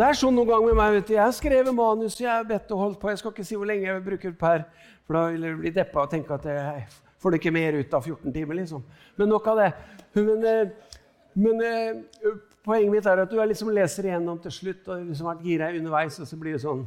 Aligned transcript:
det 0.00 0.06
er 0.08 0.16
sånn 0.16 0.32
noen 0.32 0.48
ganger 0.48 0.70
med 0.70 0.78
meg. 0.78 0.94
vet 0.96 1.08
du, 1.10 1.14
Jeg 1.14 1.22
har 1.22 1.34
skrevet 1.36 1.74
manus, 1.76 2.18
jeg 2.20 2.30
har 2.30 2.46
bedt 2.48 2.70
og 2.72 2.78
holdt 2.84 3.00
på. 3.00 3.10
Jeg 3.12 3.20
skal 3.20 3.34
ikke 3.34 3.44
si 3.44 3.58
hvor 3.58 3.68
lenge 3.68 3.88
jeg 3.88 4.04
bruker 4.06 4.36
per, 4.38 4.62
for 5.04 5.18
da 5.18 5.24
vil 5.34 5.44
jeg 5.44 5.58
bli 5.58 5.72
deppa 5.76 6.04
og 6.06 6.14
tenke 6.14 6.36
at 6.38 6.46
jeg 6.48 6.84
får 7.20 7.34
det 7.34 7.40
ikke 7.42 7.52
mer 7.52 7.76
ut 7.76 7.96
av 7.98 8.06
14 8.06 8.32
timer. 8.32 8.60
liksom. 8.62 8.84
Men 9.20 9.28
nok 9.34 9.50
av 9.52 9.60
det. 9.60 9.72
Men, 10.16 10.46
eh, 10.46 10.94
men 11.34 11.60
eh, 11.66 12.30
poenget 12.64 12.94
mitt 12.94 13.10
er 13.10 13.24
at 13.24 13.30
du 13.30 13.36
liksom 13.40 13.74
leser 13.76 14.08
igjennom 14.08 14.40
til 14.40 14.56
slutt 14.56 14.88
og 14.88 15.04
liksom 15.10 15.28
vært 15.28 15.44
gira 15.44 15.68
underveis, 15.76 16.16
og 16.20 16.30
så 16.30 16.40
blir 16.40 16.56
det 16.56 16.64
sånn 16.64 16.86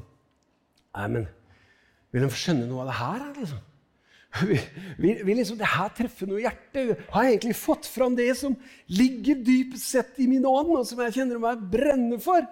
Nei, 0.94 1.08
men 1.10 1.24
vil 2.14 2.22
de 2.22 2.30
skjønne 2.38 2.68
noe 2.70 2.84
av 2.84 2.90
det 2.92 2.98
her? 3.00 3.22
liksom? 3.40 3.62
Vil, 5.02 5.20
vil 5.26 5.38
liksom 5.38 5.58
det 5.60 5.68
her 5.70 5.90
treffe 5.94 6.26
noe 6.26 6.40
i 6.42 6.44
hjertet? 6.46 7.02
Har 7.14 7.26
jeg 7.26 7.36
egentlig 7.36 7.56
fått 7.58 7.86
fram 7.86 8.16
det 8.18 8.32
som 8.38 8.56
ligger 8.90 9.38
dypt 9.46 9.78
sett 9.78 10.18
i 10.22 10.26
min 10.30 10.46
ånd, 10.46 10.72
og 10.74 10.86
som 10.90 11.02
jeg 11.06 11.14
kjenner 11.20 11.42
meg 11.42 11.62
brenne 11.74 12.18
for? 12.22 12.46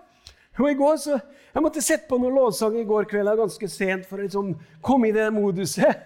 Og 0.60 0.68
i 0.68 0.76
går 0.76 0.98
så, 1.00 1.20
Jeg 1.54 1.64
måtte 1.64 1.84
sette 1.84 2.08
på 2.08 2.18
noen 2.20 2.36
lovsang 2.36 2.78
i 2.80 2.88
går 2.88 3.08
kveld 3.12 3.32
ganske 3.40 3.68
sent 3.72 4.06
for 4.08 4.20
å 4.20 4.26
liksom 4.26 4.54
komme 4.84 5.10
i 5.10 5.16
det 5.16 5.28
moduset. 5.36 6.06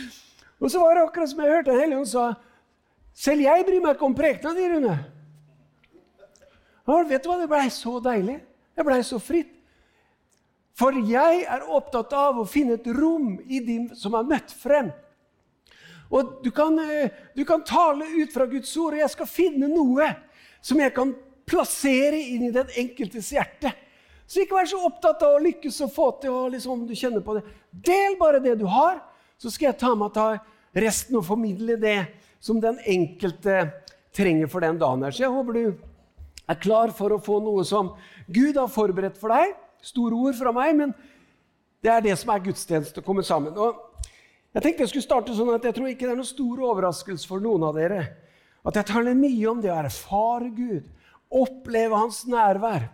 og 0.60 0.70
så 0.70 0.82
var 0.82 0.96
det 0.96 1.04
akkurat 1.04 1.30
som 1.30 1.42
jeg 1.42 1.54
hørte 1.54 1.74
en 1.74 1.82
hellige 1.84 2.08
sa 2.10 2.24
Selv 3.14 3.44
jeg 3.44 3.66
bryr 3.66 3.82
meg 3.84 3.94
ikke 3.94 4.06
om 4.06 4.16
prekena 4.16 4.54
di, 4.56 4.66
Rune. 4.70 4.96
Og 6.90 7.06
vet 7.10 7.22
du 7.22 7.28
hva? 7.30 7.38
Det 7.38 7.50
blei 7.50 7.66
så 7.74 7.98
deilig. 8.02 8.38
Det 8.74 8.86
blei 8.86 9.00
så 9.06 9.18
fritt. 9.22 9.52
For 10.78 10.96
jeg 11.04 11.42
er 11.44 11.66
opptatt 11.68 12.14
av 12.16 12.38
å 12.40 12.48
finne 12.48 12.78
et 12.78 12.86
rom 12.96 13.34
i 13.44 13.60
de 13.60 13.76
som 13.98 14.14
er 14.16 14.28
møtt 14.30 14.54
frem. 14.56 14.88
Og 16.10 16.40
du 16.42 16.50
kan, 16.50 16.78
eh, 16.78 17.10
du 17.36 17.44
kan 17.44 17.62
tale 17.62 18.06
ut 18.06 18.32
fra 18.32 18.46
Guds 18.46 18.72
ord, 18.76 18.94
og 18.94 19.02
jeg 19.02 19.10
skal 19.10 19.26
finne 19.26 19.68
noe 19.68 20.08
som 20.62 20.80
jeg 20.80 20.94
kan 20.94 21.12
plassere 21.46 22.16
inn 22.16 22.48
i 22.48 22.54
den 22.54 22.72
enkeltes 22.78 23.30
hjerte. 23.34 23.72
Så 24.30 24.44
ikke 24.44 24.60
vær 24.60 24.68
så 24.70 24.78
opptatt 24.86 25.24
av 25.26 25.36
å 25.36 25.42
lykkes 25.42 25.80
og 25.86 25.92
få 25.94 26.08
til 26.22 26.30
og 26.30 26.52
liksom 26.54 26.84
du 26.86 26.94
kjenner 26.94 27.22
på 27.24 27.34
det. 27.38 27.44
Del 27.70 28.14
bare 28.20 28.42
det 28.42 28.54
du 28.60 28.66
har, 28.70 29.00
så 29.40 29.50
skal 29.50 29.72
jeg 29.72 29.80
ta 29.80 29.90
med 29.98 30.14
ta 30.14 30.28
resten 30.76 31.18
og 31.18 31.26
formidle 31.26 31.74
det 31.80 31.98
som 32.38 32.60
den 32.62 32.78
enkelte 32.86 33.64
trenger 34.14 34.46
for 34.50 34.62
den 34.62 34.78
dagen. 34.78 35.02
her. 35.02 35.10
Så 35.10 35.24
jeg 35.24 35.34
håper 35.34 35.58
du 35.58 35.64
er 36.46 36.60
klar 36.62 36.94
for 36.94 37.10
å 37.10 37.22
få 37.22 37.40
noe 37.42 37.64
som 37.66 37.94
Gud 38.30 38.56
har 38.56 38.70
forberedt 38.70 39.18
for 39.18 39.34
deg 39.34 39.56
store 39.82 40.14
ord 40.14 40.36
fra 40.36 40.52
meg, 40.54 40.76
men 40.76 40.94
det 41.80 41.90
er 41.90 42.02
det 42.04 42.16
som 42.20 42.32
er 42.34 42.42
gudstjeneste, 42.44 43.00
å 43.00 43.06
komme 43.06 43.24
sammen. 43.24 43.56
Og 43.56 44.10
jeg 44.54 44.62
tenkte 44.62 44.84
jeg 44.84 44.92
skulle 44.92 45.06
starte 45.06 45.34
sånn 45.36 45.54
at 45.54 45.64
jeg 45.64 45.76
tror 45.76 45.90
ikke 45.90 46.06
det 46.06 46.14
er 46.14 46.20
noen 46.20 46.28
stor 46.28 46.64
overraskelse 46.70 47.28
for 47.28 47.42
noen 47.42 47.64
av 47.66 47.78
dere 47.78 48.02
at 48.60 48.76
jeg 48.76 48.90
taler 48.90 49.16
mye 49.16 49.46
om 49.48 49.60
det 49.62 49.70
å 49.72 49.78
erfare 49.80 50.50
Gud, 50.52 50.88
oppleve 51.32 51.96
Hans 51.96 52.26
nærvær. 52.28 52.90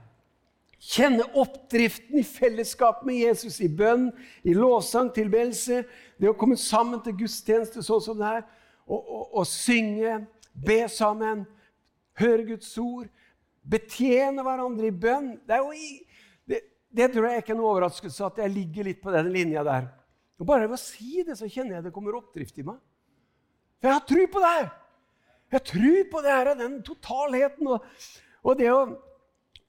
Kjenne 0.83 1.25
oppdriften 1.39 2.21
i 2.21 2.25
fellesskap 2.27 3.03
med 3.09 3.23
Jesus, 3.23 3.59
i 3.65 3.69
bønn, 3.73 4.11
i 4.45 4.55
lovsang, 4.55 5.09
tilbedelse. 5.15 5.83
Det 6.21 6.31
å 6.31 6.37
komme 6.39 6.59
sammen 6.61 7.01
til 7.05 7.17
gudstjeneste 7.23 7.85
sånn 7.85 8.03
som 8.05 8.19
det 8.21 8.33
er, 8.39 8.47
og, 8.87 9.01
og, 9.01 9.23
og 9.41 9.49
synge, 9.51 10.21
be 10.53 10.83
sammen, 10.93 11.47
høre 12.21 12.45
Guds 12.53 12.71
ord, 12.81 13.09
betjene 13.67 14.45
hverandre 14.47 14.93
i 14.93 14.95
bønn. 14.95 15.33
Det 15.49 15.57
er 15.57 15.65
jo 15.65 15.73
det 16.97 17.11
tror 17.13 17.29
jeg 17.29 17.43
ikke 17.43 17.53
er 17.53 17.59
noe 17.59 17.73
overraskelse 17.75 18.25
at 18.25 18.39
jeg 18.41 18.53
ligger 18.55 18.87
litt 18.89 19.03
på 19.03 19.13
den 19.13 19.29
linja 19.35 19.65
der. 19.67 19.91
Og 20.41 20.49
Bare 20.49 20.69
ved 20.69 20.79
å 20.79 20.81
si 20.81 21.25
det, 21.27 21.37
så 21.37 21.49
kjenner 21.49 21.79
jeg 21.79 21.87
det 21.87 21.93
kommer 21.93 22.17
oppdrift 22.17 22.57
i 22.61 22.65
meg. 22.65 22.79
For 23.81 23.91
jeg 23.91 23.99
har 23.99 24.07
tro 24.09 24.27
på 24.33 24.43
det 24.45 24.53
her! 24.55 24.69
Jeg 25.53 25.63
tror 25.69 25.99
på 26.11 26.21
det 26.25 26.33
her, 26.33 26.49
den 26.59 26.79
totalheten 26.83 27.69
og, 27.71 27.85
og 28.43 28.57
det 28.59 28.71
å 28.73 28.81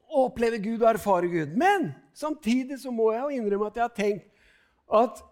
oppleve 0.10 0.60
Gud 0.64 0.82
og 0.82 0.90
erfare 0.90 1.30
Gud. 1.32 1.56
Men 1.58 1.92
samtidig 2.16 2.80
så 2.82 2.92
må 2.94 3.12
jeg 3.14 3.23
jo 3.23 3.42
innrømme 3.42 3.70
at 3.70 3.80
jeg 3.80 3.84
har 3.84 3.95
tenkt 3.95 4.28
at, 4.88 5.23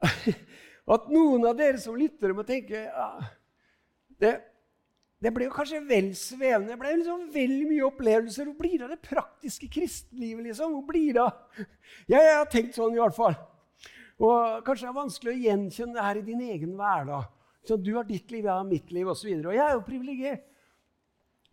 at 0.94 1.10
noen 1.12 1.44
av 1.50 1.58
dere 1.58 1.80
som 1.82 1.98
lytter, 1.98 2.32
må 2.36 2.44
tenke 2.48 2.86
ja, 2.86 3.10
det, 4.20 4.32
det 5.20 5.32
ble 5.36 5.48
jo 5.48 5.54
kanskje 5.54 5.82
vel 5.84 6.10
svevende. 6.16 6.72
Det 6.72 6.80
ble 6.80 6.94
liksom 6.96 7.26
vel 7.34 7.56
mye 7.68 7.88
opplevelser. 7.90 8.48
Hvor 8.48 8.58
blir 8.62 8.78
det 8.78 8.86
av 8.86 8.94
det 8.94 9.02
praktiske 9.04 9.68
kristenlivet? 9.72 10.46
liksom? 10.48 10.78
Hvor 10.78 10.86
blir 10.88 11.18
det 11.18 11.28
Ja, 12.12 12.18
jeg 12.18 12.36
har 12.38 12.48
tenkt 12.52 12.78
sånn 12.78 12.96
i 12.96 13.02
hvert 13.02 13.16
fall. 13.16 13.36
Og 14.20 14.64
Kanskje 14.64 14.86
det 14.86 14.92
er 14.92 14.96
vanskelig 14.96 15.34
å 15.34 15.42
gjenkjenne 15.44 15.96
det 15.96 16.06
her 16.06 16.20
i 16.20 16.24
din 16.24 16.42
egen 16.48 16.72
hverdag. 16.76 17.28
Så 17.68 17.76
du 17.76 17.92
har 17.94 18.06
ditt 18.08 18.30
liv, 18.32 18.46
jeg 18.46 18.52
har 18.52 18.64
mitt 18.64 18.88
liv, 18.92 19.08
osv. 19.08 19.28
Og, 19.28 19.42
så 19.42 19.50
og 19.50 19.56
jeg 19.56 19.64
er 19.66 19.76
jo 19.76 19.84
privilegert 19.84 20.46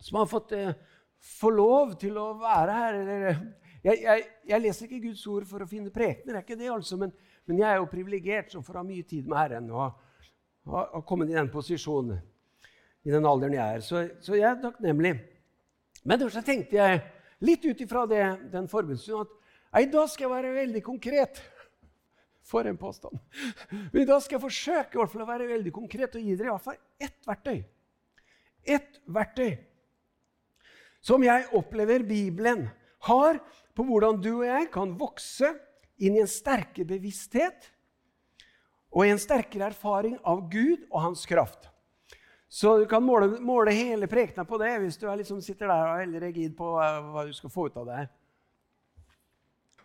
som 0.00 0.20
har 0.20 0.28
fått 0.30 0.54
eh, 0.56 0.72
få 1.20 1.50
lov 1.50 1.96
til 2.00 2.18
å 2.18 2.32
være 2.40 2.76
her. 2.78 2.98
Eller, 3.02 3.40
jeg, 3.82 4.02
jeg, 4.02 4.26
jeg, 4.50 4.62
leser 4.62 4.88
ikke 4.88 5.04
Guds 5.08 5.24
ord 5.30 5.46
for 5.48 5.64
å 5.64 5.70
finne 5.70 5.92
prekener, 5.94 6.34
det 6.34 6.40
er 6.40 6.46
ikke 6.46 6.58
det 6.58 6.70
altså, 6.72 6.98
men, 7.00 7.12
men 7.46 7.60
jeg 7.60 7.68
er 7.70 7.78
jo 7.78 7.90
privilegert 7.90 8.52
som 8.52 8.64
får 8.66 8.80
ha 8.80 8.86
mye 8.86 9.06
tid 9.06 9.28
med 9.28 9.38
Herren 9.38 9.70
og 9.72 10.04
har 10.68 11.04
kommet 11.08 11.30
i 11.30 11.36
den 11.36 11.48
posisjonen 11.52 12.18
i 13.06 13.12
den 13.12 13.26
alderen 13.26 13.54
jeg 13.56 13.76
er. 13.78 13.84
Så, 13.84 14.02
så 14.20 14.36
jeg 14.36 14.48
er 14.50 14.58
takknemlig. 14.60 15.14
Men 16.04 16.24
så 16.28 16.42
tenkte 16.44 16.76
jeg 16.76 17.00
litt 17.46 17.64
ut 17.64 17.80
ifra 17.84 18.04
den 18.08 18.68
forbundsstunden 18.68 19.30
at 19.68 19.84
i 19.84 19.88
dag 19.92 20.08
skal 20.10 20.26
jeg 20.26 20.32
være 20.32 20.56
veldig 20.56 20.82
konkret. 20.84 21.40
For 22.48 22.64
en 22.64 22.78
påstand. 22.80 23.18
Men 23.92 24.02
i 24.02 24.06
dag 24.08 24.22
skal 24.24 24.38
jeg 24.38 24.40
forsøke 24.40 24.96
i 24.96 25.00
hvert 25.02 25.10
fall 25.12 25.24
å 25.26 25.28
være 25.28 25.50
veldig 25.50 25.72
konkret 25.76 26.14
og 26.16 26.22
gi 26.24 26.32
dere 26.32 26.48
i 26.48 26.52
hvert 26.54 26.64
fall 26.64 26.78
ett 27.04 27.26
verktøy. 27.28 27.58
Ett 28.64 29.02
verktøy 29.04 29.50
som 31.08 31.24
jeg 31.24 31.48
opplever 31.56 32.04
Bibelen 32.04 32.66
har 33.08 33.40
på 33.76 33.86
hvordan 33.86 34.18
du 34.20 34.32
og 34.40 34.46
jeg 34.48 34.68
kan 34.74 34.92
vokse 34.98 35.54
inn 35.98 36.18
i 36.18 36.22
en 36.22 36.30
sterkere 36.30 36.86
bevissthet 36.88 37.70
og 38.92 39.04
i 39.06 39.12
en 39.12 39.20
sterkere 39.20 39.70
erfaring 39.70 40.16
av 40.26 40.44
Gud 40.50 40.84
og 40.90 41.02
hans 41.06 41.24
kraft. 41.28 41.68
Så 42.48 42.78
du 42.80 42.86
kan 42.88 43.04
måle, 43.04 43.36
måle 43.44 43.74
hele 43.76 44.08
prekena 44.08 44.46
på 44.48 44.58
det 44.60 44.70
hvis 44.82 44.96
du 45.00 45.08
liksom 45.10 45.40
sitter 45.44 45.68
der 45.68 45.82
og 45.82 45.96
er 45.96 46.04
veldig 46.06 46.22
rigid 46.22 46.54
på 46.56 46.70
hva, 46.72 46.88
hva, 47.04 47.26
du 47.28 47.34
skal 47.36 47.52
få 47.52 47.68
ut 47.68 47.76
av 47.76 47.88
det 47.88 47.98
her. 48.02 48.08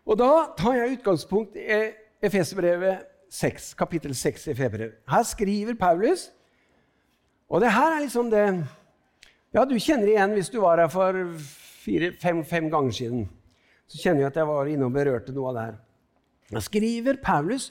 Og 0.03 0.19
da 0.19 0.31
tar 0.59 0.77
jeg 0.79 0.97
utgangspunkt 0.97 1.59
i 1.59 1.81
Efeserbrevet 2.23 3.03
6, 3.33 3.73
kapittel 3.79 4.15
6 4.15 4.47
i 4.51 4.55
februar. 4.55 4.93
Her 5.11 5.27
skriver 5.27 5.75
Paulus, 5.79 6.29
og 7.51 7.63
det 7.63 7.71
her 7.75 7.97
er 7.97 8.03
liksom 8.03 8.31
det 8.31 8.45
Ja, 9.53 9.67
du 9.69 9.75
kjenner 9.77 10.09
igjen 10.09 10.31
hvis 10.33 10.49
du 10.49 10.57
var 10.63 10.79
her 10.81 10.89
for 10.89 11.17
fem-fem 12.23 12.71
ganger 12.73 12.95
siden. 12.97 13.25
Så 13.85 13.99
kjenner 14.01 14.23
jeg 14.23 14.31
at 14.31 14.39
jeg 14.41 14.49
var 14.49 14.69
inne 14.71 14.87
og 14.87 14.95
berørte 14.95 15.35
noe 15.35 15.51
av 15.51 15.57
det 15.57 15.65
her. 15.67 15.75
Da 16.55 16.61
skriver 16.65 17.19
Paulus 17.21 17.67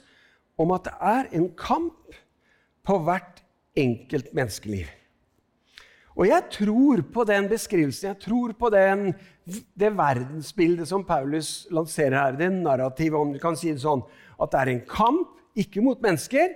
om 0.62 0.70
at 0.76 0.86
det 0.86 0.92
er 1.10 1.30
en 1.40 1.48
kamp 1.58 2.14
på 2.86 2.98
hvert 3.02 3.42
enkelt 3.74 4.30
menneskeliv. 4.30 4.86
Og 6.14 6.28
jeg 6.28 6.46
tror 6.54 7.02
på 7.14 7.24
den 7.26 7.48
beskrivelsen, 7.50 8.12
jeg 8.12 8.20
tror 8.28 8.54
på 8.54 8.70
den, 8.70 9.08
det 9.74 9.90
verdensbildet 9.98 10.86
som 10.86 11.02
Paulus 11.08 11.64
lanserer 11.74 12.18
her. 12.18 12.38
Det 12.38 12.52
narrativet, 12.52 13.18
om 13.18 13.34
du 13.34 13.40
kan 13.42 13.58
si 13.58 13.72
det 13.72 13.82
sånn, 13.82 14.04
at 14.38 14.54
det 14.54 14.60
er 14.60 14.74
en 14.76 14.84
kamp, 14.86 15.34
ikke 15.58 15.82
mot 15.82 15.98
mennesker. 16.04 16.52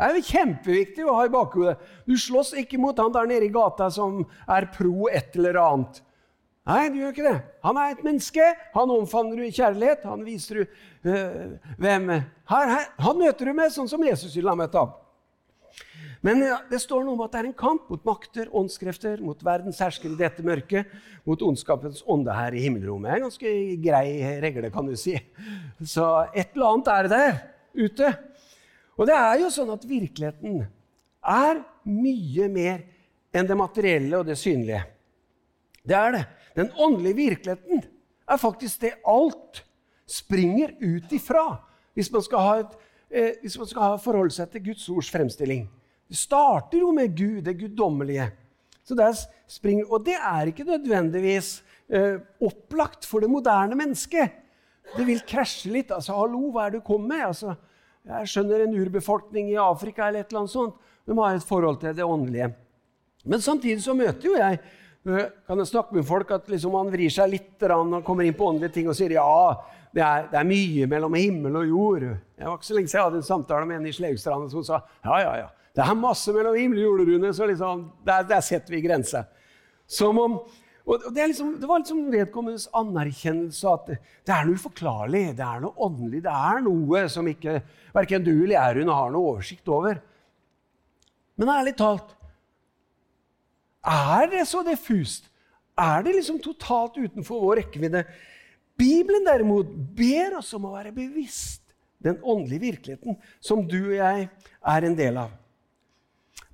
Det 0.00 0.22
er 0.22 0.28
kjempeviktig 0.30 1.04
å 1.04 1.16
ha 1.18 1.26
i 1.28 1.32
bakhodet. 1.32 1.74
Du 2.08 2.14
slåss 2.16 2.54
ikke 2.56 2.78
mot 2.80 2.96
han 2.98 3.12
der 3.12 3.28
nede 3.28 3.44
i 3.44 3.52
gata 3.52 3.90
som 3.92 4.22
er 4.48 4.70
pro 4.72 5.10
et 5.12 5.36
eller 5.36 5.58
annet. 5.60 6.00
Nei, 6.70 6.86
du 6.92 7.00
gjør 7.00 7.12
ikke 7.12 7.26
det. 7.26 7.36
Han 7.66 7.78
er 7.80 7.92
et 7.92 8.02
menneske. 8.06 8.46
Han 8.76 8.92
omfavner 8.94 9.40
du 9.40 9.44
i 9.44 9.52
kjærlighet. 9.52 10.06
Han 10.08 10.24
viser 10.24 10.60
du 10.60 11.10
øh, 11.10 11.52
hvem 11.80 12.10
her, 12.14 12.26
her. 12.48 12.88
Han 13.00 13.20
møter 13.20 13.48
du 13.48 13.54
med 13.56 13.72
sånn 13.74 13.90
som 13.90 14.04
Jesus 14.06 14.36
ville 14.36 14.52
ha 14.52 14.58
møtt 14.58 14.76
ham. 14.78 14.92
Men 16.24 16.42
det 16.68 16.82
står 16.82 17.04
noe 17.04 17.16
om 17.16 17.22
at 17.24 17.32
det 17.32 17.40
er 17.40 17.46
en 17.48 17.56
kamp 17.56 17.86
mot 17.88 18.02
makter, 18.04 18.50
åndskrefter, 18.52 19.22
mot 19.24 19.40
verdens 19.44 19.80
hersker 19.80 20.12
i 20.12 20.18
dette 20.20 20.44
mørket, 20.44 20.90
mot 21.24 21.40
ondskapens 21.44 22.02
ånde 22.04 22.34
her 22.36 22.52
i 22.52 22.64
himmelrommet. 22.66 23.14
En 23.14 23.24
ganske 23.24 23.52
grei 23.80 24.36
regle, 24.44 24.68
kan 24.72 24.88
du 24.88 24.98
si. 25.00 25.16
Så 25.80 26.10
et 26.34 26.52
eller 26.52 26.74
annet 26.74 26.92
er 26.92 27.08
det 27.08 27.16
der 27.16 27.40
ute. 27.80 28.12
Og 29.00 29.08
det 29.08 29.16
er 29.16 29.38
jo 29.40 29.48
sånn 29.52 29.72
at 29.72 29.86
virkeligheten 29.88 30.60
er 31.24 31.62
mye 31.88 32.48
mer 32.52 32.82
enn 33.32 33.48
det 33.48 33.56
materielle 33.56 34.18
og 34.20 34.28
det 34.28 34.36
synlige. 34.36 34.82
Det 35.80 35.96
er 35.96 36.12
det. 36.18 36.22
Den 36.58 36.68
åndelige 36.76 37.16
virkeligheten 37.16 37.84
er 38.28 38.40
faktisk 38.40 38.82
det 38.84 38.98
alt 39.08 39.62
springer 40.10 40.74
ut 40.82 41.12
ifra 41.14 41.44
hvis 41.96 42.10
man 42.12 42.24
skal 42.26 42.44
ha, 42.44 42.52
et, 42.60 42.74
eh, 43.10 43.32
hvis 43.40 43.56
man 43.58 43.70
skal 43.70 43.96
forholde 44.02 44.34
seg 44.34 44.52
til 44.52 44.64
Guds 44.68 44.84
ords 44.92 45.10
fremstilling. 45.12 45.64
Det 46.10 46.18
starter 46.18 46.82
jo 46.82 46.92
med 46.92 47.16
Gud, 47.16 47.40
det 47.46 47.56
guddommelige. 47.58 48.28
Så 48.84 48.96
der 48.98 49.16
springer, 49.48 49.86
og 49.88 50.04
det 50.04 50.16
er 50.18 50.50
ikke 50.50 50.66
nødvendigvis 50.66 51.62
eh, 51.88 52.18
opplagt 52.42 53.06
for 53.06 53.20
det 53.20 53.30
moderne 53.30 53.78
mennesket. 53.78 54.36
Det 54.96 55.06
vil 55.06 55.22
krasje 55.26 55.70
litt. 55.70 55.90
altså, 55.90 56.12
'Hallo, 56.12 56.50
hva 56.50 56.66
er 56.66 56.70
det 56.70 56.80
du 56.82 56.86
kommer 56.86 57.08
med?' 57.08 57.26
Altså, 57.26 57.54
jeg 58.08 58.30
skjønner 58.32 58.64
en 58.64 58.76
urbefolkning 58.80 59.50
i 59.52 59.58
Afrika 59.60 60.08
eller 60.08 60.24
et 60.24 60.30
eller 60.30 60.44
annet 60.44 60.54
sånt. 60.54 60.76
De 61.06 61.16
har 61.18 61.36
et 61.36 61.46
forhold 61.46 61.80
til 61.82 61.96
det 61.96 62.04
åndelige. 62.06 62.52
Men 63.24 63.42
samtidig 63.44 63.82
så 63.84 63.94
møter 63.96 64.30
jo 64.30 64.38
jeg 64.38 64.60
kan 65.00 65.60
jeg 65.62 65.68
snakke 65.70 65.96
med 65.96 66.04
folk 66.04 66.30
at 66.34 66.48
liksom 66.52 66.74
man 66.76 66.90
vrir 66.92 67.12
seg 67.12 67.30
litt 67.32 67.62
og 67.72 68.02
kommer 68.04 68.26
inn 68.26 68.36
på 68.36 68.50
åndelige 68.50 68.74
ting 68.74 68.88
og 68.90 68.96
sier 68.96 69.14
ja, 69.16 69.28
det 69.96 70.02
er, 70.04 70.26
det 70.28 70.36
er, 70.36 70.48
mye 70.48 70.88
mellom 70.90 71.16
himmel 71.16 71.56
og 71.62 71.70
jord. 71.70 72.04
Jeg 72.04 72.46
var 72.46 72.58
ikke 72.58 72.68
så 72.68 72.76
lenge 72.76 72.90
siden 72.90 73.00
jeg 73.00 73.06
hadde 73.08 73.20
en 73.22 73.30
samtale 73.30 73.68
med 73.68 73.80
en 73.80 73.88
i 73.88 73.94
Sleivstrand 73.96 74.52
som 74.52 74.66
sa 74.66 74.82
ja, 75.06 75.20
ja, 75.24 75.32
ja, 75.40 75.48
det 75.76 75.86
er 75.86 75.96
masse 75.98 76.34
mellom 76.36 76.58
himmel 76.58 76.82
og 76.82 76.84
jord, 76.84 77.04
Rune, 77.08 77.32
så 77.34 77.48
liksom, 77.48 77.86
der, 78.06 78.26
der 78.28 78.44
setter 78.44 78.76
vi 78.76 78.82
grenser. 78.84 79.24
Som 79.90 80.20
om, 80.20 80.36
og 80.88 81.02
det, 81.14 81.26
liksom, 81.32 81.52
det, 81.60 81.68
var 81.68 81.82
liksom 81.82 82.06
vedkommendes 82.12 82.68
anerkjennelse 82.76 83.72
at 83.72 83.90
det, 83.90 83.98
er 84.32 84.46
noe 84.48 84.56
uforklarlig, 84.56 85.24
det 85.38 85.44
er 85.44 85.60
noe 85.64 85.76
åndelig, 85.86 86.22
det 86.24 86.32
er 86.32 86.62
noe 86.64 87.02
som 87.12 87.28
ikke 87.28 87.58
verken 87.94 88.24
du 88.24 88.32
eller 88.32 88.56
jeg 88.56 88.78
Rune, 88.78 88.96
har 88.96 89.12
noe 89.12 89.34
oversikt 89.34 89.68
over. 89.70 90.00
Men 91.40 91.52
ærlig 91.52 91.76
talt 91.78 92.16
er 93.80 94.26
det 94.28 94.44
så 94.48 94.60
diffust? 94.66 95.30
Er 95.80 96.02
det 96.04 96.18
liksom 96.18 96.40
totalt 96.44 96.98
utenfor 97.00 97.40
vår 97.40 97.62
rekkevidde? 97.62 98.04
Bibelen 98.80 99.24
derimot 99.24 99.70
ber 99.96 100.38
oss 100.40 100.52
om 100.56 100.66
å 100.68 100.74
være 100.74 100.92
bevisst 100.96 101.62
den 102.00 102.18
åndelige 102.20 102.66
virkeligheten 102.66 103.16
som 103.44 103.62
du 103.68 103.78
og 103.82 103.96
jeg 103.96 104.28
er 104.74 104.86
en 104.88 104.96
del 104.96 105.20
av. 105.20 105.32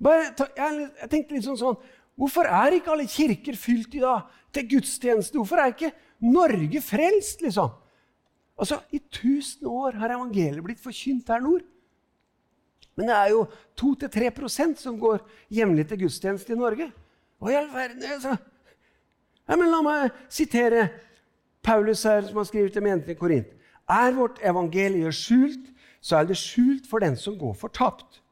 Bare, 0.03 0.29
jeg, 0.55 0.87
jeg 1.01 1.09
tenkte 1.09 1.35
litt 1.35 1.45
sånn, 1.47 1.59
sånn 1.59 1.77
Hvorfor 2.17 2.49
er 2.49 2.73
ikke 2.73 2.91
alle 2.91 3.07
kirker 3.09 3.57
fylt 3.59 3.93
i 3.95 4.01
dag 4.01 4.25
til 4.53 4.69
gudstjeneste? 4.71 5.37
Hvorfor 5.37 5.61
er 5.61 5.73
ikke 5.73 5.93
Norge 6.25 6.81
frelst, 6.81 7.43
liksom? 7.45 7.69
Altså, 8.57 8.79
I 8.89 8.99
tusen 9.13 9.67
år 9.69 9.99
har 10.01 10.15
evangeliet 10.15 10.63
blitt 10.65 10.81
forkynt 10.81 11.29
her 11.29 11.43
nord. 11.43 11.61
Men 12.97 13.11
det 13.11 13.15
er 13.15 13.33
jo 13.35 13.43
2-3% 13.77 14.79
som 14.81 14.97
går 14.97 15.21
jevnlig 15.53 15.85
til 15.87 16.01
gudstjeneste 16.01 16.55
i 16.55 16.57
Norge. 16.57 16.89
Hva 17.37 17.53
i 17.53 17.59
all 17.59 17.69
verden? 17.69 18.01
Altså. 18.01 18.33
Ja, 19.45 19.55
men 19.55 19.69
la 19.69 19.83
meg 19.85 20.15
sitere 20.33 20.87
Paulus 21.61 22.01
her, 22.07 22.23
som 22.25 22.41
har 22.41 22.47
skrevet 22.49 22.73
til 22.73 22.81
menigheten 22.81 23.13
i 23.13 23.19
Korint. 23.19 23.53
Er 23.87 24.15
vårt 24.17 24.41
evangelie 24.41 25.11
skjult, 25.13 25.69
så 26.01 26.17
er 26.17 26.31
det 26.31 26.39
skjult 26.41 26.89
for 26.89 27.03
den 27.03 27.15
som 27.19 27.37
går 27.37 27.53
fortapt. 27.59 28.23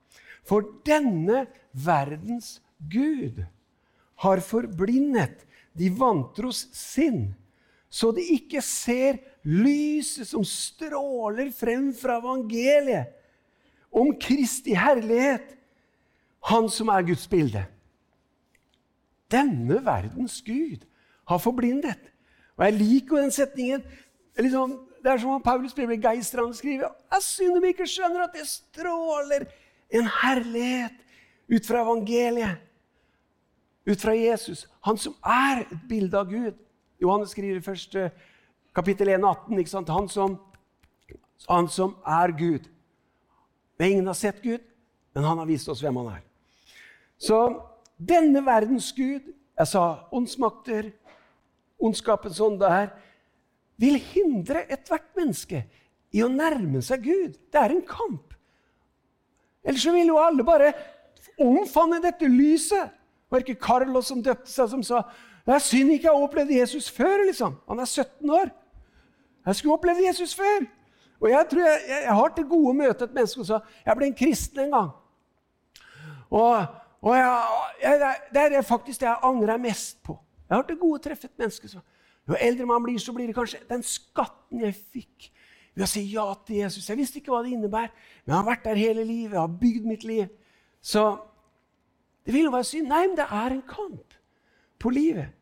For 0.45 0.65
denne 0.87 1.45
verdens 1.85 2.57
Gud 2.91 3.43
har 4.23 4.43
forblindet 4.43 5.43
de 5.75 5.89
vantros 5.91 6.65
sinn, 6.75 7.33
så 7.89 8.11
de 8.15 8.23
ikke 8.35 8.61
ser 8.63 9.19
lyset 9.45 10.27
som 10.27 10.43
stråler 10.47 11.51
frem 11.55 11.91
fra 11.95 12.19
evangeliet, 12.21 13.11
om 13.95 14.11
Kristi 14.19 14.75
herlighet, 14.75 15.53
Han 16.45 16.67
som 16.69 16.91
er 16.93 17.01
Guds 17.01 17.23
bilde. 17.25 17.63
Denne 19.33 19.79
verdens 19.81 20.35
Gud 20.45 20.83
har 21.25 21.39
forblindet. 21.41 22.11
Og 22.53 22.67
jeg 22.67 22.75
liker 22.77 23.15
jo 23.15 23.21
den 23.23 23.33
setningen. 23.33 23.85
Liksom, 24.37 24.75
det 25.01 25.09
er 25.09 25.23
som 25.23 25.33
om 25.35 25.41
Paulus 25.41 25.73
blir 25.73 25.89
begeistra 25.89 26.45
og 26.45 26.53
skriver. 26.53 26.91
Jeg 27.15 27.25
synd 27.25 27.57
de 27.63 27.71
ikke 27.73 27.87
skjønner 27.89 28.27
at 28.27 28.37
det 28.37 28.45
stråler 28.49 29.47
en 29.89 30.11
herlighet 30.21 31.01
ut 31.49 31.65
fra 31.65 31.81
evangeliet. 31.81 32.61
Ut 33.85 34.01
fra 34.01 34.15
Jesus, 34.17 34.65
han 34.81 34.97
som 34.97 35.13
er 35.21 35.65
et 35.65 35.83
bilde 35.89 36.17
av 36.17 36.29
Gud. 36.29 36.55
Johannes 37.01 37.35
skriver 37.35 37.59
i 37.59 37.65
første 37.65 38.09
kapittel 38.75 39.11
1, 39.13 39.21
18. 39.21 39.59
Ikke 39.61 39.71
sant? 39.71 39.91
Han, 39.93 40.09
som, 40.09 40.39
han 41.49 41.69
som 41.69 41.93
er 42.01 42.33
Gud. 42.37 42.65
Men 43.77 43.91
ingen 43.91 44.09
har 44.09 44.17
sett 44.17 44.41
Gud, 44.41 44.63
men 45.13 45.27
han 45.27 45.37
har 45.37 45.49
vist 45.49 45.69
oss 45.69 45.83
hvem 45.83 45.99
han 46.01 46.15
er. 46.15 46.23
Så 47.21 47.39
denne 47.97 48.41
verdens 48.45 48.89
Gud, 48.95 49.27
jeg 49.55 49.69
sa 49.69 49.85
åndsmakter, 50.15 50.89
ondskapens 51.79 52.39
ånd 52.43 52.63
her, 52.63 52.89
vil 53.79 53.99
hindre 53.99 54.63
ethvert 54.71 55.11
menneske 55.17 55.65
i 56.15 56.23
å 56.23 56.31
nærme 56.31 56.81
seg 56.83 57.03
Gud. 57.05 57.37
Det 57.51 57.59
er 57.59 57.75
en 57.75 57.85
kamp. 57.87 58.33
Ellers 59.65 59.83
så 59.83 59.93
vil 59.95 60.11
jo 60.11 60.19
alle 60.21 60.45
bare 60.47 60.71
omfavne 61.41 61.99
dette 62.03 62.29
lyset. 62.31 62.93
Var 63.35 63.43
ikke 63.43 63.59
Carlos 63.59 64.07
som 64.07 64.23
døpte 64.23 64.47
seg, 64.47 64.69
som 64.71 64.83
sa 64.85 65.03
det 65.45 65.53
er 65.53 65.61
synd 65.61 65.91
ikke 65.93 66.07
jeg 66.07 66.15
har 66.15 66.23
opplevd 66.25 66.51
Jesus 66.55 66.87
før. 66.89 67.25
liksom. 67.27 67.57
Han 67.69 67.79
er 67.79 67.85
17 67.85 68.29
år. 68.33 68.49
Jeg 69.45 69.55
skulle 69.55 69.75
opplevd 69.75 70.01
Jesus 70.07 70.33
før. 70.35 70.65
Og 71.19 71.29
jeg 71.29 71.47
tror 71.51 71.61
jeg, 71.61 71.81
jeg, 71.87 72.01
jeg 72.03 72.15
har 72.15 72.31
til 72.35 72.47
gode 72.49 72.71
å 72.71 72.77
møte 72.77 73.05
et 73.05 73.13
menneske 73.13 73.39
som 73.39 73.47
sa 73.47 73.59
jeg 73.85 73.97
ble 73.99 74.07
en 74.09 74.17
kristen 74.17 74.63
en 74.63 74.73
gang. 74.73 74.89
Og, 76.33 76.65
og 77.05 77.15
jeg, 77.15 78.15
det 78.33 78.45
er 78.47 78.65
faktisk 78.65 79.03
det 79.03 79.07
jeg 79.07 79.23
angrer 79.29 79.61
mest 79.61 80.01
på. 80.03 80.17
Jeg 80.49 80.57
har 80.57 80.65
til 80.65 80.79
gode 80.81 80.99
å 80.99 81.03
treffe 81.05 81.29
et 81.29 81.43
menneske 81.43 81.69
som 81.71 81.85
Jo 82.25 82.33
eldre 82.41 82.65
man 82.65 82.81
blir, 82.81 82.97
så 82.97 83.13
blir 83.13 83.29
det 83.29 83.35
kanskje 83.37 83.61
den 83.69 83.83
skatten 83.85 84.63
jeg 84.63 84.73
fikk 84.73 85.27
ved 85.75 85.83
å 85.85 85.89
si 85.91 86.01
ja 86.09 86.23
til 86.47 86.63
Jesus. 86.63 86.87
Jeg 86.89 86.97
visste 86.97 87.19
ikke 87.19 87.29
hva 87.29 87.43
det 87.45 87.51
innebærer, 87.53 87.91
men 88.25 88.33
jeg 88.33 88.39
har 88.39 88.47
vært 88.47 88.65
der 88.65 88.79
hele 88.81 89.03
livet. 89.05 89.35
Jeg 89.35 89.43
har 89.43 89.59
bygd 89.61 89.85
mitt 89.85 90.05
liv. 90.09 90.31
Så 90.81 91.03
det 92.25 92.33
vil 92.33 92.47
jo 92.47 92.53
være 92.55 92.67
synd. 92.67 92.89
Nei, 92.89 93.05
men 93.07 93.17
det 93.17 93.25
er 93.29 93.53
en 93.53 93.63
kamp 93.69 94.15
på 94.81 94.89
livet. 94.89 95.33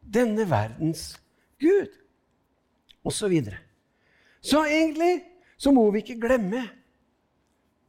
Denne 0.00 0.46
verdens 0.50 1.20
Gud. 1.60 1.92
Og 3.04 3.12
så 3.12 3.28
videre. 3.28 3.60
Så 4.40 4.64
egentlig 4.64 5.22
så 5.58 5.72
må 5.74 5.90
vi 5.90 5.98
ikke 5.98 6.20
glemme 6.20 6.62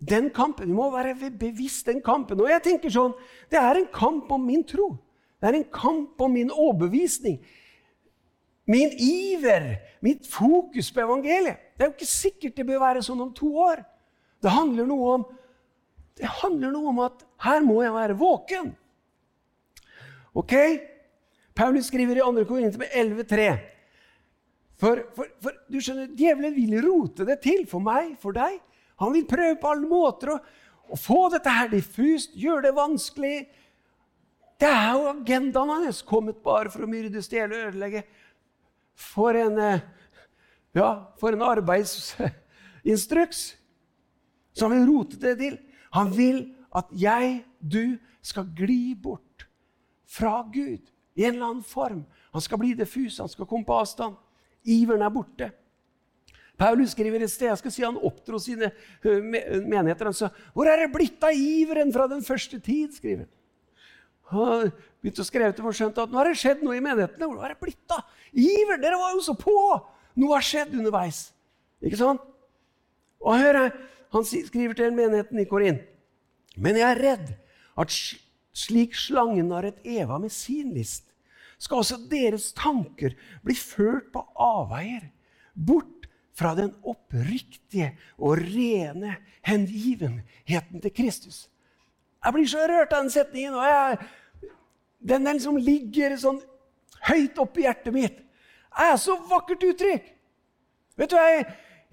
den 0.10 0.30
kampen. 0.30 0.70
Vi 0.70 0.74
må 0.74 0.90
være 0.92 1.32
bevisst 1.40 1.86
den 1.86 2.02
kampen. 2.02 2.42
Og 2.42 2.50
jeg 2.50 2.64
tenker 2.64 2.92
sånn 2.92 3.16
Det 3.52 3.60
er 3.60 3.80
en 3.80 3.88
kamp 3.94 4.32
om 4.32 4.46
min 4.46 4.64
tro. 4.68 4.96
Det 5.40 5.50
er 5.50 5.60
en 5.60 5.70
kamp 5.72 6.22
om 6.22 6.32
min 6.36 6.52
overbevisning. 6.52 7.40
Min 8.70 8.92
iver, 9.02 9.80
mitt 10.02 10.28
fokus 10.28 10.92
på 10.92 11.02
evangeliet. 11.02 11.58
Det 11.78 11.84
er 11.84 11.90
jo 11.90 11.96
ikke 11.96 12.06
sikkert 12.06 12.58
det 12.58 12.66
bør 12.68 12.84
være 12.84 13.04
sånn 13.04 13.24
om 13.24 13.32
to 13.34 13.50
år. 13.58 13.82
Det 14.44 14.52
handler 14.52 14.88
noe 14.88 15.14
om, 15.16 15.24
det 16.20 16.30
handler 16.42 16.74
noe 16.74 16.92
om 16.92 17.02
at 17.06 17.24
her 17.46 17.64
må 17.64 17.80
jeg 17.84 17.96
være 17.96 18.18
våken. 18.20 18.74
Ok? 20.38 20.54
Paulus 21.56 21.88
skriver 21.88 22.20
i 22.20 22.24
2. 22.24 22.46
Korinter 22.48 22.84
11,3. 22.88 23.50
For, 24.80 25.02
for, 25.16 25.28
for 25.44 25.52
du 25.68 25.80
skjønner, 25.84 26.12
djevelen 26.16 26.56
vil 26.56 26.82
rote 26.86 27.26
det 27.28 27.42
til 27.44 27.66
for 27.68 27.84
meg, 27.84 28.14
for 28.20 28.32
deg. 28.36 28.60
Han 29.00 29.16
vil 29.16 29.28
prøve 29.28 29.56
på 29.60 29.72
alle 29.72 29.88
måter 29.88 30.34
å, 30.36 30.38
å 30.92 30.96
få 31.00 31.30
dette 31.34 31.52
her 31.52 31.72
diffust, 31.72 32.36
gjøre 32.36 32.68
det 32.68 32.76
vanskelig. 32.78 33.38
Det 34.60 34.68
er 34.72 34.92
jo 34.96 35.12
agendaen 35.12 35.72
hans. 35.72 36.02
Kommet 36.08 36.44
bare 36.44 36.72
for 36.72 36.84
å 36.84 36.92
myrde, 36.92 37.24
stjele 37.24 37.56
og 37.56 37.66
ødelegge. 37.72 38.02
For 39.00 39.32
en, 39.40 39.56
eh, 39.64 39.80
ja, 40.76 40.92
for 41.20 41.32
en 41.36 41.48
arbeidsinstruks 41.48 43.40
som 44.60 44.72
vil 44.76 44.88
rote 44.88 45.20
det 45.20 45.36
til. 45.40 45.56
Han 45.96 46.12
vil 46.16 46.44
at 46.76 46.90
jeg, 46.94 47.44
du, 47.60 47.98
skal 48.22 48.50
gli 48.56 48.94
bort 49.00 49.48
fra 50.10 50.42
Gud 50.54 50.84
i 51.16 51.26
en 51.26 51.38
eller 51.38 51.46
annen 51.48 51.66
form. 51.66 52.04
Han 52.36 52.44
skal 52.44 52.60
bli 52.62 52.74
diffus, 52.78 53.18
han 53.22 53.32
skal 53.32 53.48
komme 53.50 53.66
på 53.66 53.78
avstand. 53.80 54.18
Iveren 54.68 55.06
er 55.06 55.14
borte. 55.14 55.50
Paulus 56.60 56.92
skriver 56.92 57.24
et 57.24 57.32
sted 57.32 57.48
jeg 57.48 57.62
skal 57.62 57.72
si 57.72 57.86
han 57.86 57.98
oppdro 58.04 58.40
sine 58.44 58.72
menigheter. 59.04 60.10
Han 60.12 60.18
sa, 60.18 60.30
'Hvor 60.54 60.68
er 60.68 60.84
det 60.84 60.94
blitt 60.94 61.24
av 61.24 61.32
iveren 61.32 61.94
fra 61.94 62.08
den 62.08 62.22
første 62.22 62.60
tid?' 62.60 62.94
skriver 62.94 63.24
han. 63.24 63.34
Han 64.30 64.72
begynte 65.02 65.24
å 65.24 65.26
skrive 65.26 65.54
til 65.56 65.72
skjønt 65.74 65.98
at 65.98 66.12
nå 66.12 66.20
har 66.20 66.28
det 66.30 66.38
skjedd 66.38 66.62
noe 66.62 66.76
i 66.78 66.84
menighetene. 66.84 67.26
Hvor 67.26 67.46
er 67.46 67.56
det 67.56 67.62
blitt 67.64 67.96
av? 67.96 68.04
Iver! 68.34 68.78
Dere 68.78 69.00
var 69.00 69.16
jo 69.16 69.24
så 69.26 69.34
på! 69.34 69.56
Noe 70.20 70.36
har 70.36 70.46
skjedd 70.46 70.76
underveis. 70.76 71.32
Ikke 71.82 71.98
sant? 71.98 72.22
Og 73.24 73.40
hør 73.40 73.58
her, 73.64 73.72
Han 74.14 74.26
skriver 74.26 74.74
til 74.78 74.96
menigheten 74.96 75.40
i 75.40 75.48
Korin. 75.50 75.80
Men 76.58 76.80
jeg 76.80 76.88
er 76.90 77.04
redd 77.04 77.30
at 77.80 77.94
slik 78.56 78.98
slangen 78.98 79.52
har 79.54 79.68
et 79.70 79.86
Eva 79.86 80.18
med 80.20 80.34
sin 80.34 80.74
list, 80.76 81.06
skal 81.60 81.82
også 81.82 82.00
deres 82.12 82.50
tanker 82.56 83.16
bli 83.44 83.56
ført 83.56 84.12
på 84.14 84.24
avveier, 84.40 85.10
bort 85.54 86.08
fra 86.36 86.54
den 86.56 86.72
oppriktige 86.88 87.92
og 88.18 88.40
rene 88.40 89.18
hengivenheten 89.44 90.80
til 90.82 90.94
Kristus. 90.96 91.50
Jeg 92.24 92.36
blir 92.36 92.48
så 92.48 92.64
rørt 92.68 92.96
av 92.96 93.04
den 93.04 93.12
setningen. 93.12 93.56
og 93.56 93.68
jeg 93.68 94.00
den 95.00 95.26
der 95.26 95.38
liksom 95.38 95.58
ligger 95.64 96.16
sånn 96.20 96.40
høyt 97.08 97.38
oppi 97.40 97.64
hjertet 97.64 97.96
mitt. 97.96 98.18
Er 98.76 98.98
så 99.00 99.16
vakkert 99.30 99.64
uttrykk! 99.64 100.10
Vet 101.00 101.12
du, 101.12 101.16
jeg, 101.16 101.46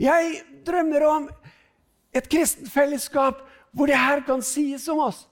jeg 0.03 0.41
drømmer 0.67 1.07
om 1.07 1.29
et 2.17 2.29
kristent 2.33 2.71
fellesskap 2.73 3.43
hvor 3.77 3.91
det 3.91 3.99
her 4.01 4.23
kan 4.27 4.43
sies 4.45 4.87
om 4.93 5.03
oss. 5.05 5.27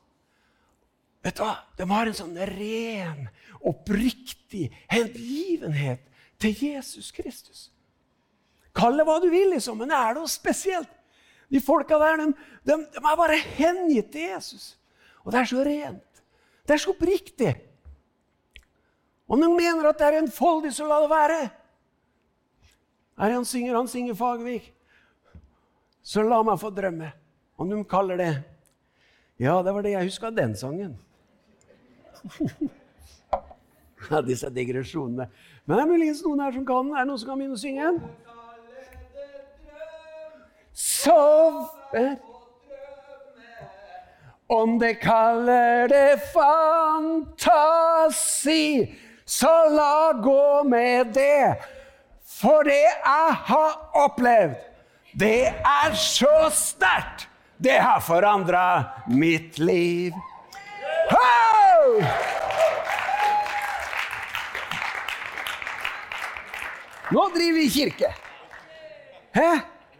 Vet 1.25 1.39
du 1.39 1.45
hva? 1.45 1.55
De 1.79 1.87
har 1.89 2.09
en 2.09 2.17
sånn 2.17 2.37
ren, 2.51 3.29
oppriktig 3.65 4.67
hengivenhet 4.93 6.05
til 6.43 6.67
Jesus 6.67 7.09
Kristus. 7.17 7.71
Kall 8.77 8.99
det 8.99 9.07
hva 9.09 9.17
du 9.23 9.31
vil, 9.33 9.55
liksom, 9.55 9.79
men 9.81 9.89
det 9.89 9.97
er 9.97 10.19
noe 10.19 10.29
spesielt. 10.29 10.91
De 11.53 11.61
folka 11.63 11.97
der 12.01 12.19
de, 12.21 12.27
de, 12.67 12.77
de 12.93 13.01
er 13.01 13.17
bare 13.21 13.39
hengitt 13.57 14.11
til 14.13 14.35
Jesus. 14.35 14.75
Og 15.25 15.33
det 15.33 15.41
er 15.41 15.49
så 15.49 15.65
rent. 15.65 16.23
Det 16.67 16.77
er 16.77 16.83
så 16.83 16.93
oppriktig. 16.93 17.53
Om 19.31 19.41
de 19.41 19.49
mener 19.49 19.89
at 19.89 20.01
det 20.01 20.09
er 20.09 20.21
enfoldig, 20.21 20.73
så 20.75 20.89
la 20.89 21.01
det 21.01 21.13
være. 21.13 21.43
Her 23.21 23.37
han 23.39 23.47
synger, 23.49 23.77
han 23.79 23.89
synger 23.89 24.17
Fagervik. 24.19 24.73
Så 26.05 26.21
la 26.21 26.43
meg 26.45 26.61
få 26.61 26.69
drømme, 26.75 27.09
om 27.57 27.71
de 27.71 27.81
kaller 27.89 28.21
det. 28.21 28.35
Ja, 29.41 29.63
det 29.65 29.73
var 29.73 29.83
det 29.83 29.95
jeg 29.95 30.05
huska 30.11 30.31
den 30.31 30.53
sangen. 30.57 30.99
ja, 34.11 34.21
disse 34.21 34.51
digresjonene. 34.53 35.27
Men 35.65 35.77
det 35.77 35.83
er 35.83 35.89
muligens 35.89 36.21
noen 36.27 36.41
her 36.45 36.53
som 36.53 36.67
kan. 36.69 36.93
Er 36.93 36.99
det 37.01 37.09
noen 37.09 37.21
som 37.23 37.29
kan 37.31 37.41
begynne 37.41 37.57
å 37.57 37.63
synge 37.63 37.83
en? 37.89 37.99
Sover 40.75 42.17
Om 44.55 44.79
det 44.79 45.01
kaller 45.01 45.89
det 45.89 46.21
fantasi, 46.35 47.65
så 49.25 49.69
la 49.73 50.13
gå 50.21 50.65
med 50.69 51.15
det. 51.17 51.57
For 52.29 52.63
det 52.69 52.77
jeg 52.85 53.33
har 53.49 53.73
opplevd, 54.05 54.74
det 55.15 55.47
er 55.51 55.95
så 55.95 56.51
sterkt. 56.51 57.29
Det 57.57 57.79
har 57.79 58.01
forandra 58.03 58.85
mitt 59.07 59.59
liv. 59.59 60.13
Ho! 61.11 62.01
Nå 67.15 67.29
driver 67.35 67.59
vi 67.61 67.69
kirke. 67.71 68.11
Hæ? 69.35 69.51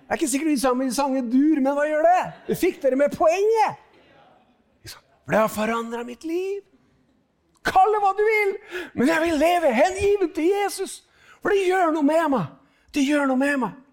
Jeg 0.05 0.11
er 0.11 0.19
ikke 0.19 0.29
sikkert 0.29 0.51
vi 0.51 0.59
sammen 0.61 0.93
sang 0.95 1.15
et 1.19 1.31
dur, 1.31 1.61
men 1.63 1.73
hva 1.77 1.87
gjør 1.89 2.05
det? 2.05 2.21
Det 2.49 2.59
fikk 2.59 2.83
dere 2.83 2.99
med 2.99 3.15
poenget. 3.15 3.81
For 5.25 5.33
det 5.33 5.41
har 5.41 5.49
forandra 5.53 6.03
mitt 6.05 6.27
liv. 6.29 6.61
Kall 7.65 7.95
det 7.95 8.03
hva 8.03 8.11
du 8.13 8.21
vil, 8.27 8.51
men 8.93 9.09
jeg 9.09 9.23
vil 9.23 9.39
leve 9.41 9.71
hengiven 9.73 10.35
til 10.37 10.51
Jesus. 10.53 10.99
For 11.41 11.55
det 11.55 11.65
gjør 11.65 11.95
noe 11.95 12.05
med 12.05 12.27
meg. 12.35 12.51
Det 12.93 13.07
gjør 13.07 13.31
noe 13.31 13.41
med 13.41 13.57
meg. 13.63 13.84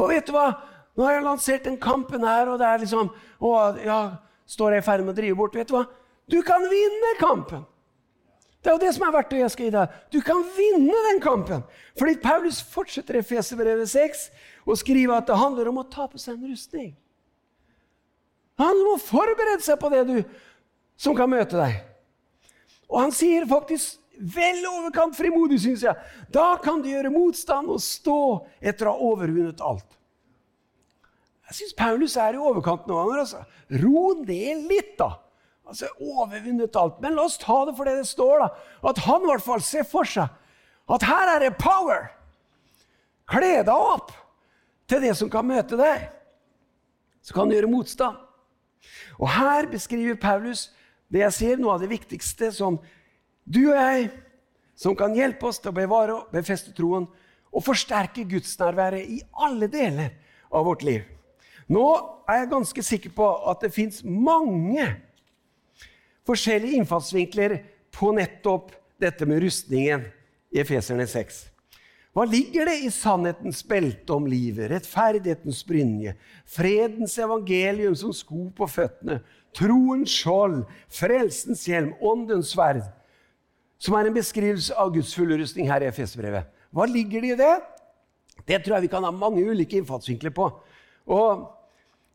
For 0.00 0.08
vet 0.08 0.24
du 0.24 0.32
hva? 0.32 0.48
Nå 0.96 1.04
har 1.04 1.18
jeg 1.18 1.26
lansert 1.26 1.66
den 1.68 1.76
kampen 1.80 2.24
her, 2.24 2.48
og 2.48 2.60
det 2.60 2.68
er 2.68 2.80
liksom 2.80 3.10
Å, 3.12 3.50
ja, 3.84 3.98
står 4.48 4.78
jeg 4.78 4.82
i 4.82 4.86
ferd 4.86 5.04
med 5.04 5.12
å 5.12 5.18
drive 5.18 5.36
bort? 5.36 5.58
Vet 5.60 5.68
du 5.68 5.76
hva? 5.76 5.84
Du 6.30 6.38
kan 6.46 6.64
vinne 6.70 7.12
kampen. 7.20 7.66
Det 8.60 8.70
er 8.70 8.76
jo 8.76 8.82
det 8.82 8.92
som 8.92 9.06
er 9.06 9.14
verktøyet 9.14 9.42
jeg 9.42 9.52
skal 9.54 9.66
gi 9.66 9.74
deg. 9.74 9.92
Du 10.12 10.18
kan 10.24 10.40
vinne 10.56 11.04
den 11.08 11.20
kampen. 11.24 11.62
Fordi 11.98 12.16
Paulus 12.20 12.60
fortsetter 12.72 13.18
i 13.20 13.24
Feserbrevet 13.24 13.88
6 13.88 14.26
og 14.68 14.80
skriver 14.80 15.16
at 15.16 15.28
det 15.28 15.38
handler 15.40 15.70
om 15.70 15.80
å 15.80 15.86
ta 15.88 16.06
på 16.08 16.20
seg 16.20 16.36
en 16.36 16.50
rustning. 16.52 16.90
Han 18.60 18.82
må 18.84 18.98
forberede 19.00 19.64
seg 19.64 19.80
på 19.80 19.88
det 19.92 20.02
du 20.08 20.18
som 21.00 21.16
kan 21.16 21.32
møte 21.32 21.56
deg. 21.56 21.80
Og 22.90 23.00
han 23.00 23.14
sier 23.16 23.48
faktisk 23.48 23.99
vel 24.20 24.60
overkant 24.68 25.16
frimodig, 25.16 25.60
syns 25.62 25.84
jeg. 25.86 25.96
Da 26.32 26.52
kan 26.62 26.82
du 26.82 26.90
gjøre 26.90 27.12
motstand 27.14 27.70
og 27.72 27.80
stå 27.82 28.20
etter 28.60 28.90
å 28.90 28.94
ha 28.94 29.08
overvunnet 29.12 29.62
alt. 29.64 29.96
Jeg 31.50 31.58
syns 31.58 31.74
Paulus 31.78 32.14
er 32.20 32.36
i 32.36 32.42
overkant 32.42 32.86
noen 32.86 33.08
ganger. 33.08 33.24
Altså. 33.24 33.40
Ro 33.82 34.04
ned 34.20 34.68
litt, 34.70 34.92
da. 35.00 35.14
Altså, 35.70 35.88
overvunnet 35.98 36.76
alt. 36.78 37.00
Men 37.02 37.16
la 37.16 37.24
oss 37.26 37.40
ta 37.40 37.64
det 37.66 37.74
for 37.78 37.88
det 37.88 37.96
det 37.98 38.06
står. 38.10 38.44
da. 38.44 38.48
At 38.92 39.02
han 39.06 39.24
i 39.24 39.30
hvert 39.32 39.46
fall 39.46 39.64
ser 39.64 39.88
for 39.88 40.06
seg 40.06 40.30
at 40.90 41.04
her 41.06 41.36
er 41.36 41.44
det 41.44 41.58
power. 41.60 42.08
Kle 43.30 43.60
deg 43.62 43.70
opp 43.70 44.10
til 44.90 45.04
det 45.04 45.12
som 45.18 45.30
kan 45.30 45.46
møte 45.46 45.78
deg. 45.78 46.08
Så 47.22 47.36
kan 47.36 47.46
du 47.46 47.54
gjøre 47.54 47.70
motstand. 47.70 48.18
Og 49.20 49.28
her 49.30 49.68
beskriver 49.70 50.18
Paulus 50.18 50.68
det 51.10 51.22
jeg 51.24 51.36
ser, 51.36 51.60
noe 51.60 51.76
av 51.76 51.82
det 51.82 51.90
viktigste 51.90 52.50
som 52.54 52.78
du 53.44 53.62
og 53.70 53.76
jeg, 53.76 54.10
som 54.76 54.96
kan 54.96 55.14
hjelpe 55.16 55.48
oss 55.50 55.60
til 55.60 55.72
å 55.72 55.76
bevare 55.76 56.16
og 56.16 56.32
befeste 56.34 56.72
troen 56.76 57.06
og 57.50 57.64
forsterke 57.66 58.24
gudsnærværet 58.28 59.10
i 59.10 59.20
alle 59.42 59.68
deler 59.70 60.14
av 60.50 60.64
vårt 60.68 60.84
liv. 60.86 61.02
Nå 61.70 61.84
er 62.30 62.42
jeg 62.42 62.52
ganske 62.54 62.82
sikker 62.82 63.12
på 63.14 63.26
at 63.50 63.62
det 63.62 63.74
fins 63.74 64.00
mange 64.04 64.86
forskjellige 66.26 66.80
innfallsvinkler 66.80 67.56
på 67.94 68.10
nettopp 68.16 68.72
dette 69.00 69.26
med 69.28 69.42
rustningen 69.44 70.04
i 70.50 70.60
Efeserne 70.62 71.06
6. 71.08 71.46
Hva 72.10 72.24
ligger 72.26 72.66
det 72.66 72.80
i 72.82 72.90
sannhetens 72.90 73.60
belte 73.66 74.16
om 74.16 74.24
livet, 74.26 74.66
rettferdighetens 74.72 75.60
brynje, 75.66 76.16
fredens 76.42 77.14
evangelium 77.22 77.94
som 77.98 78.14
sko 78.14 78.48
på 78.56 78.66
føttene, 78.66 79.20
troens 79.54 80.10
skjold, 80.10 80.64
frelsens 80.90 81.62
hjelm, 81.70 81.92
åndens 82.02 82.50
sverd, 82.56 82.82
som 83.80 83.96
er 83.96 84.08
en 84.08 84.16
beskrivelse 84.16 84.76
av 84.76 84.92
Guds 84.94 85.12
fulle 85.16 85.38
rustning 85.40 85.70
her 85.70 85.82
i 85.84 85.88
Efesbrevet? 85.88 86.48
Hva 86.70 86.86
ligger 86.86 87.24
det 87.24 87.32
i 87.34 87.38
det? 87.40 87.54
Det 88.46 88.60
tror 88.62 88.76
jeg 88.76 88.86
vi 88.86 88.92
kan 88.92 89.04
ha 89.04 89.12
mange 89.14 89.42
ulike 89.44 89.80
innfallsvinkler 89.80 90.32
på. 90.36 90.50
Og 91.10 91.48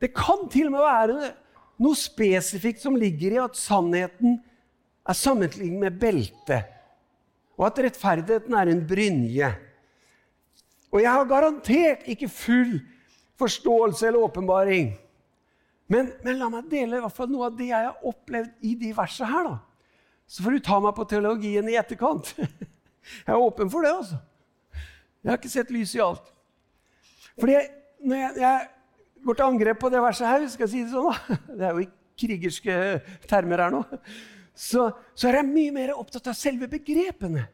det 0.02 0.14
kan 0.16 0.46
til 0.52 0.70
og 0.70 0.76
med 0.76 0.86
være 0.86 1.32
noe 1.82 1.98
spesifikt 2.00 2.84
som 2.84 2.98
ligger 3.00 3.36
i 3.36 3.44
at 3.44 3.58
sannheten 3.60 4.40
er 5.06 5.18
sammenlignet 5.18 5.82
med 5.82 6.00
belte, 6.02 6.62
og 7.56 7.68
at 7.70 7.82
rettferdigheten 7.86 8.56
er 8.58 8.72
en 8.72 8.84
brynje. 8.88 9.52
Og 10.92 11.02
jeg 11.04 11.12
har 11.12 11.30
garantert 11.30 12.06
ikke 12.10 12.32
full 12.32 12.78
forståelse 13.40 14.08
eller 14.08 14.26
åpenbaring. 14.26 14.94
Men, 15.92 16.10
men, 16.24 16.40
la 16.40 16.50
meg 16.50 16.70
dele 16.72 16.98
i 16.98 17.04
hvert 17.04 17.14
fall 17.14 17.30
noe 17.30 17.50
av 17.50 17.58
det 17.58 17.70
jeg 17.70 17.88
har 17.90 18.08
opplevd 18.10 18.66
i 18.66 18.74
de 18.80 18.92
versene 18.96 19.30
her. 19.30 19.50
da. 19.50 19.58
Så 20.28 20.44
får 20.44 20.58
du 20.58 20.64
ta 20.66 20.80
meg 20.82 20.96
på 20.98 21.06
teologien 21.10 21.68
i 21.70 21.78
etterkant. 21.80 22.34
Jeg 23.26 23.34
er 23.34 23.42
åpen 23.42 23.70
for 23.70 23.86
det, 23.86 23.94
altså. 23.94 24.18
Jeg 25.22 25.32
har 25.32 25.38
ikke 25.40 25.54
sett 25.54 25.74
lys 25.74 25.94
i 25.98 26.02
alt. 26.02 26.26
Fordi 27.38 27.58
når 28.06 28.20
jeg, 28.20 28.32
jeg 28.40 29.24
går 29.26 29.38
til 29.38 29.46
angrep 29.46 29.80
på 29.82 29.90
det 29.90 30.02
verset 30.02 30.30
her, 30.30 30.46
skal 30.50 30.66
jeg 30.66 30.72
si 30.72 30.84
det 30.84 30.94
sånn, 30.94 31.08
da. 31.10 31.38
det 31.58 31.66
er 31.66 31.74
jo 31.74 31.84
i 31.84 31.88
krigerske 32.16 32.76
termer 33.30 33.64
her 33.66 33.74
nå, 33.74 33.82
så, 34.56 34.88
så 35.18 35.28
er 35.28 35.40
jeg 35.42 35.50
mye 35.50 35.74
mer 35.76 35.96
opptatt 35.98 36.30
av 36.32 36.38
selve 36.38 36.70
begrepene. 36.72 37.48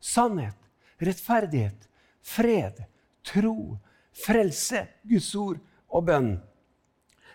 Sannhet, 0.00 0.56
rettferdighet, 1.02 1.88
fred, 2.24 2.78
tro, 3.26 3.76
frelse, 4.16 4.86
Guds 5.04 5.32
ord 5.36 5.58
og 5.92 6.06
bønn. 6.06 6.30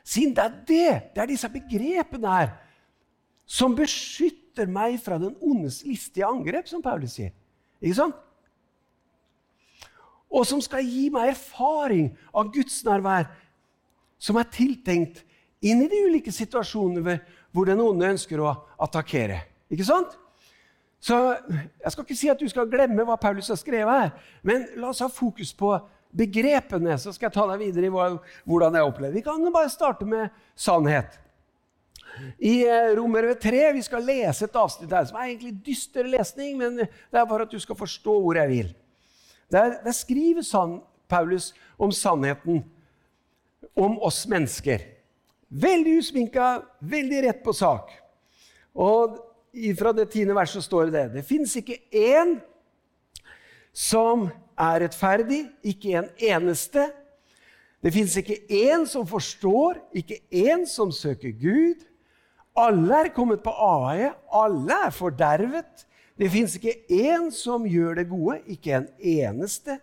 Siden 0.07 0.33
det 0.37 0.45
er 0.45 0.55
det, 0.71 0.91
det 1.13 1.23
er 1.23 1.29
disse 1.29 1.51
begrepene 1.51 2.33
her, 2.39 2.55
som 3.51 3.75
beskytter 3.75 4.69
meg 4.71 4.95
fra 5.03 5.17
den 5.19 5.35
ondes 5.43 5.81
listige 5.83 6.27
angrep, 6.27 6.69
som 6.69 6.83
Paulus 6.83 7.17
sier. 7.17 7.33
Ikke 7.81 7.97
sant? 7.97 8.15
Og 10.31 10.45
som 10.47 10.61
skal 10.63 10.85
gi 10.87 11.09
meg 11.11 11.33
erfaring 11.33 12.13
av 12.31 12.53
Guds 12.53 12.77
nærvær 12.87 13.27
som 14.21 14.37
er 14.39 14.47
tiltenkt 14.53 15.25
inn 15.65 15.83
i 15.83 15.89
de 15.91 15.99
ulike 16.07 16.31
situasjonene 16.33 17.17
hvor 17.51 17.67
den 17.67 17.81
onde 17.83 18.13
ønsker 18.13 18.39
å 18.39 18.53
attakkere. 18.81 19.41
Ikke 19.71 19.87
sant? 19.87 20.15
Så 21.01 21.17
Jeg 21.81 21.91
skal 21.91 22.05
ikke 22.05 22.19
si 22.19 22.29
at 22.29 22.39
du 22.39 22.47
skal 22.47 22.69
glemme 22.69 23.03
hva 23.03 23.17
Paulus 23.19 23.49
har 23.49 23.57
skrevet 23.59 24.03
her, 24.03 24.11
men 24.45 24.67
la 24.77 24.91
oss 24.93 25.01
ha 25.01 25.09
fokus 25.09 25.51
på 25.57 25.73
begrepene, 26.13 26.95
så 26.99 27.11
skal 27.11 27.29
jeg 27.29 27.35
ta 27.35 27.47
deg 27.49 27.63
videre 27.65 27.89
i 27.89 27.91
hvordan 27.91 28.77
jeg 28.77 28.87
opplever. 28.87 29.15
Vi 29.15 29.25
kan 29.25 29.43
bare 29.51 29.71
starte 29.73 30.05
med 30.05 30.29
sannhet. 30.55 31.17
I 32.39 32.63
Romer 32.65 32.95
Romerbrevet 32.97 33.41
3 33.41 33.73
vi 33.73 33.83
skal 33.85 34.05
lese 34.05 34.45
et 34.45 34.55
avsnitt 34.57 34.91
her 34.91 35.05
som 35.07 35.17
er 35.19 35.31
egentlig 35.31 35.53
dyster 35.65 36.07
lesning, 36.07 36.57
men 36.59 36.81
det 36.83 36.89
er 37.17 37.27
bare 37.29 37.47
at 37.47 37.53
du 37.53 37.59
skal 37.61 37.77
forstå 37.79 38.17
hvor 38.23 38.39
jeg 38.39 38.49
vil. 38.51 38.71
Der, 39.51 39.77
der 39.83 39.95
skriver 39.95 40.45
Paulus 41.09 41.53
om 41.77 41.91
sannheten 41.91 42.63
om 43.75 43.97
oss 43.99 44.23
mennesker. 44.27 44.83
Veldig 45.49 45.97
usminka, 45.99 46.61
veldig 46.79 47.23
rett 47.27 47.43
på 47.43 47.53
sak. 47.53 47.91
Og 48.73 49.19
fra 49.77 49.91
det 49.91 50.07
tiende 50.13 50.35
verset 50.35 50.63
står 50.63 50.87
det 50.87 50.93
det. 50.95 51.05
Det 51.17 51.27
fins 51.27 51.55
ikke 51.59 51.81
én 51.91 52.37
som 53.75 54.29
er 54.59 54.83
rettferdig, 54.85 55.45
ikke 55.63 55.97
en 55.99 56.09
eneste. 56.19 56.87
Det 57.83 57.91
fins 57.93 58.15
ikke 58.19 58.37
én 58.47 58.85
som 58.87 59.07
forstår, 59.07 59.81
ikke 59.97 60.21
én 60.31 60.67
som 60.69 60.91
søker 60.91 61.33
Gud. 61.35 61.83
Alle 62.57 63.05
er 63.05 63.13
kommet 63.15 63.43
på 63.43 63.51
avveie, 63.53 64.11
alle 64.35 64.79
er 64.87 64.91
fordervet. 64.95 65.85
Det 66.19 66.29
fins 66.33 66.57
ikke 66.57 66.75
én 66.91 67.29
som 67.33 67.63
gjør 67.65 68.01
det 68.01 68.09
gode, 68.09 68.41
ikke 68.51 68.75
en 68.75 68.89
eneste. 68.99 69.77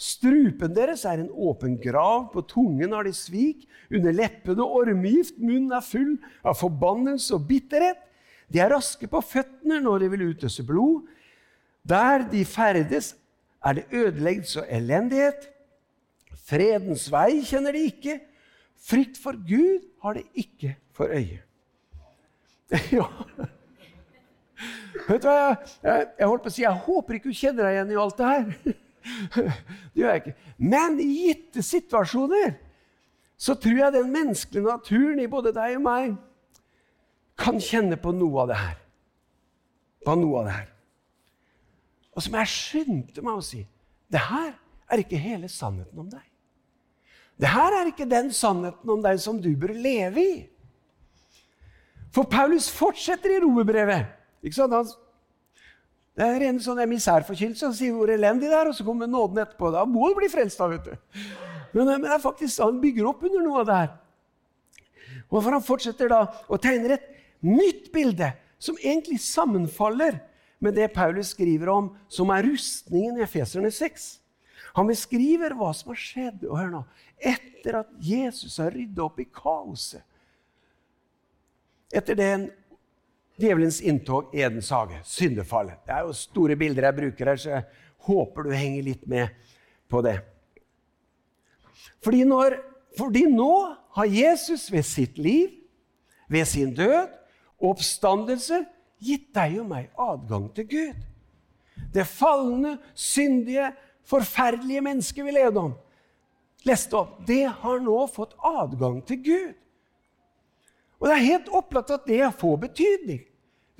Strupen 0.00 0.72
deres 0.76 1.04
er 1.08 1.20
en 1.20 1.32
åpen 1.32 1.74
grav, 1.80 2.30
på 2.32 2.44
tungen 2.48 2.92
har 2.96 3.04
de 3.04 3.12
svik, 3.16 3.66
under 3.92 4.14
leppene 4.16 4.64
ormegift, 4.64 5.40
munnen 5.40 5.74
er 5.76 5.84
full 5.84 6.14
av 6.44 6.56
forbannelse 6.60 7.34
og 7.36 7.48
bitterhet. 7.48 7.98
De 8.50 8.62
er 8.62 8.72
raske 8.72 9.08
på 9.10 9.20
føttene 9.22 9.80
når 9.82 10.04
de 10.04 10.12
vil 10.14 10.28
utøse 10.32 10.64
blod. 10.66 11.08
Der 11.88 12.24
de 12.30 12.44
ferdes, 12.48 13.14
er 13.60 13.76
det 13.76 13.90
ødeleggelse 13.92 14.62
og 14.62 14.72
elendighet. 14.72 15.50
Fredens 16.48 17.10
vei 17.12 17.42
kjenner 17.44 17.76
de 17.76 17.84
ikke. 17.90 18.16
Frykt 18.80 19.20
for 19.20 19.36
Gud 19.36 19.84
har 20.02 20.16
de 20.16 20.24
ikke 20.32 20.76
for 20.96 21.12
øye. 21.12 21.42
Ja. 22.96 23.06
Vet 25.06 25.22
du 25.24 25.26
hva, 25.26 25.36
jeg, 25.40 25.56
jeg, 25.82 26.06
jeg 26.20 26.28
holdt 26.28 26.42
på 26.44 26.50
å 26.50 26.54
si, 26.54 26.62
jeg 26.62 26.82
håper 26.86 27.16
ikke 27.16 27.30
du 27.32 27.36
kjenner 27.38 27.66
deg 27.66 27.76
igjen 27.76 27.92
i 27.94 28.00
alt 28.00 28.18
det 28.20 28.30
her. 28.30 28.50
Det 29.40 29.96
gjør 29.96 30.10
jeg 30.12 30.20
ikke. 30.20 30.34
Men 30.60 30.98
i 31.00 31.06
gitte 31.08 31.62
situasjoner 31.64 32.50
så 33.40 33.54
tror 33.56 33.78
jeg 33.78 33.94
den 33.94 34.10
menneskelige 34.12 34.66
naturen 34.66 35.22
i 35.22 35.30
både 35.32 35.54
deg 35.56 35.78
og 35.78 35.84
meg 35.86 36.18
kan 37.40 37.56
kjenne 37.64 37.96
på 37.96 38.12
noe 38.12 38.42
av 38.42 38.50
det 38.50 38.58
her. 38.60 38.76
På 40.04 40.16
noe 40.20 40.42
av 40.42 40.50
det 40.50 40.56
her. 40.58 40.68
Og 42.12 42.26
som 42.26 42.36
jeg 42.36 42.52
skyndte 42.52 43.24
meg 43.24 43.40
å 43.40 43.44
si 43.44 43.62
det 44.12 44.20
her 44.26 44.52
er 44.90 45.00
ikke 45.00 45.20
hele 45.22 45.48
sannheten 45.48 46.02
om 46.02 46.10
deg. 46.10 46.26
Det 47.40 47.48
her 47.48 47.76
er 47.78 47.88
ikke 47.88 48.08
den 48.10 48.28
sannheten 48.36 48.92
om 48.92 49.00
deg 49.04 49.20
som 49.22 49.38
du 49.40 49.48
bør 49.56 49.72
leve 49.72 50.20
i. 50.20 50.34
For 52.14 52.26
Paulus 52.26 52.68
fortsetter 52.74 53.36
i 53.36 53.40
romerbrevet. 53.44 54.16
Det 56.20 56.26
er 56.26 56.44
en 56.48 56.58
sånn 56.62 56.82
emissærforkynnelse. 56.82 57.68
Han 57.68 57.76
sier 57.76 57.94
hvor 57.94 58.10
elendig 58.12 58.50
det 58.50 58.56
er, 58.58 58.70
og 58.70 58.76
så 58.76 58.86
kommer 58.86 59.10
nåden 59.10 59.40
etterpå. 59.42 59.70
Da 59.74 59.86
må 59.88 60.10
du 60.10 60.18
bli 60.18 60.30
frelst, 60.32 60.58
da, 60.58 60.68
vet 60.72 60.88
du. 60.90 61.22
Men, 61.72 61.86
men 61.86 62.06
det 62.08 62.14
er 62.16 62.22
faktisk, 62.22 62.62
han 62.64 62.80
bygger 62.82 63.10
opp 63.12 63.22
under 63.28 63.44
noe 63.44 63.62
av 63.62 63.68
det 63.68 63.78
her. 63.78 63.92
Og 65.30 65.38
for 65.38 65.54
Han 65.54 65.62
fortsetter 65.62 66.10
da 66.10 66.24
og 66.50 66.58
tegner 66.62 66.96
et 66.96 67.06
nytt 67.46 67.90
bilde 67.94 68.32
som 68.60 68.78
egentlig 68.82 69.20
sammenfaller 69.22 70.18
med 70.60 70.76
det 70.76 70.90
Paulus 70.92 71.30
skriver 71.32 71.70
om, 71.72 71.92
som 72.10 72.32
er 72.34 72.44
rustningen 72.50 73.16
i 73.16 73.24
Efeserne 73.24 73.70
6. 73.72 74.10
Han 74.76 74.90
beskriver 74.90 75.54
hva 75.56 75.70
som 75.74 75.94
har 75.94 76.00
skjedd 76.02 76.44
og 76.48 76.58
hør 76.58 76.72
nå, 76.74 76.82
etter 77.16 77.80
at 77.80 77.94
Jesus 78.04 78.58
har 78.60 78.74
rydda 78.74 79.06
opp 79.06 79.22
i 79.22 79.28
kaoset. 79.30 80.04
Etter 81.90 82.18
det 82.18 82.26
en 82.30 82.48
djevelens 83.40 83.80
inntog 83.80 84.34
i 84.36 84.42
Edens 84.44 84.70
hage, 84.70 85.00
syndefallet. 85.04 85.80
Det 85.86 85.94
er 85.94 86.06
jo 86.06 86.16
store 86.16 86.56
bilder 86.60 86.86
jeg 86.88 86.98
bruker 86.98 87.32
her, 87.32 87.40
så 87.40 87.54
jeg 87.56 87.64
håper 88.06 88.46
du 88.46 88.52
henger 88.54 88.86
litt 88.86 89.06
med 89.10 89.32
på 89.90 90.02
det. 90.04 90.18
Fordi, 92.04 92.24
når, 92.28 92.58
fordi 92.98 93.24
nå 93.28 93.52
har 93.96 94.12
Jesus 94.12 94.68
ved 94.72 94.86
sitt 94.86 95.18
liv, 95.18 95.56
ved 96.30 96.46
sin 96.46 96.74
død 96.74 97.10
og 97.58 97.72
oppstandelse 97.74 98.62
gitt 99.02 99.30
deg 99.34 99.58
og 99.60 99.70
meg 99.72 99.88
adgang 99.98 100.46
til 100.54 100.68
Gud. 100.70 101.06
Det 101.90 102.06
falne, 102.06 102.76
syndige, 102.94 103.72
forferdelige 104.06 104.84
mennesket 104.84 105.26
vi 105.26 105.34
levde 105.34 105.64
om, 105.70 105.72
leste 106.68 106.98
opp, 106.98 107.18
det 107.26 107.46
har 107.62 107.80
nå 107.82 107.96
fått 108.12 108.36
adgang 108.46 109.00
til 109.08 109.22
Gud. 109.24 109.56
Og 111.00 111.08
det 111.08 111.16
er 111.16 111.26
helt 111.26 111.48
opplagt 111.56 111.92
at 111.94 112.06
det 112.08 112.22
får 112.38 112.60
betydning 112.68 113.24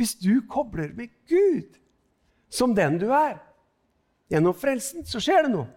hvis 0.00 0.14
du 0.16 0.40
kobler 0.48 0.94
med 0.96 1.10
Gud 1.28 1.76
som 2.48 2.72
den 2.74 2.96
du 2.98 3.10
er. 3.12 3.36
Gjennom 4.32 4.56
frelsen 4.56 5.04
så 5.04 5.20
skjer 5.20 5.44
det 5.44 5.52
noe. 5.52 5.68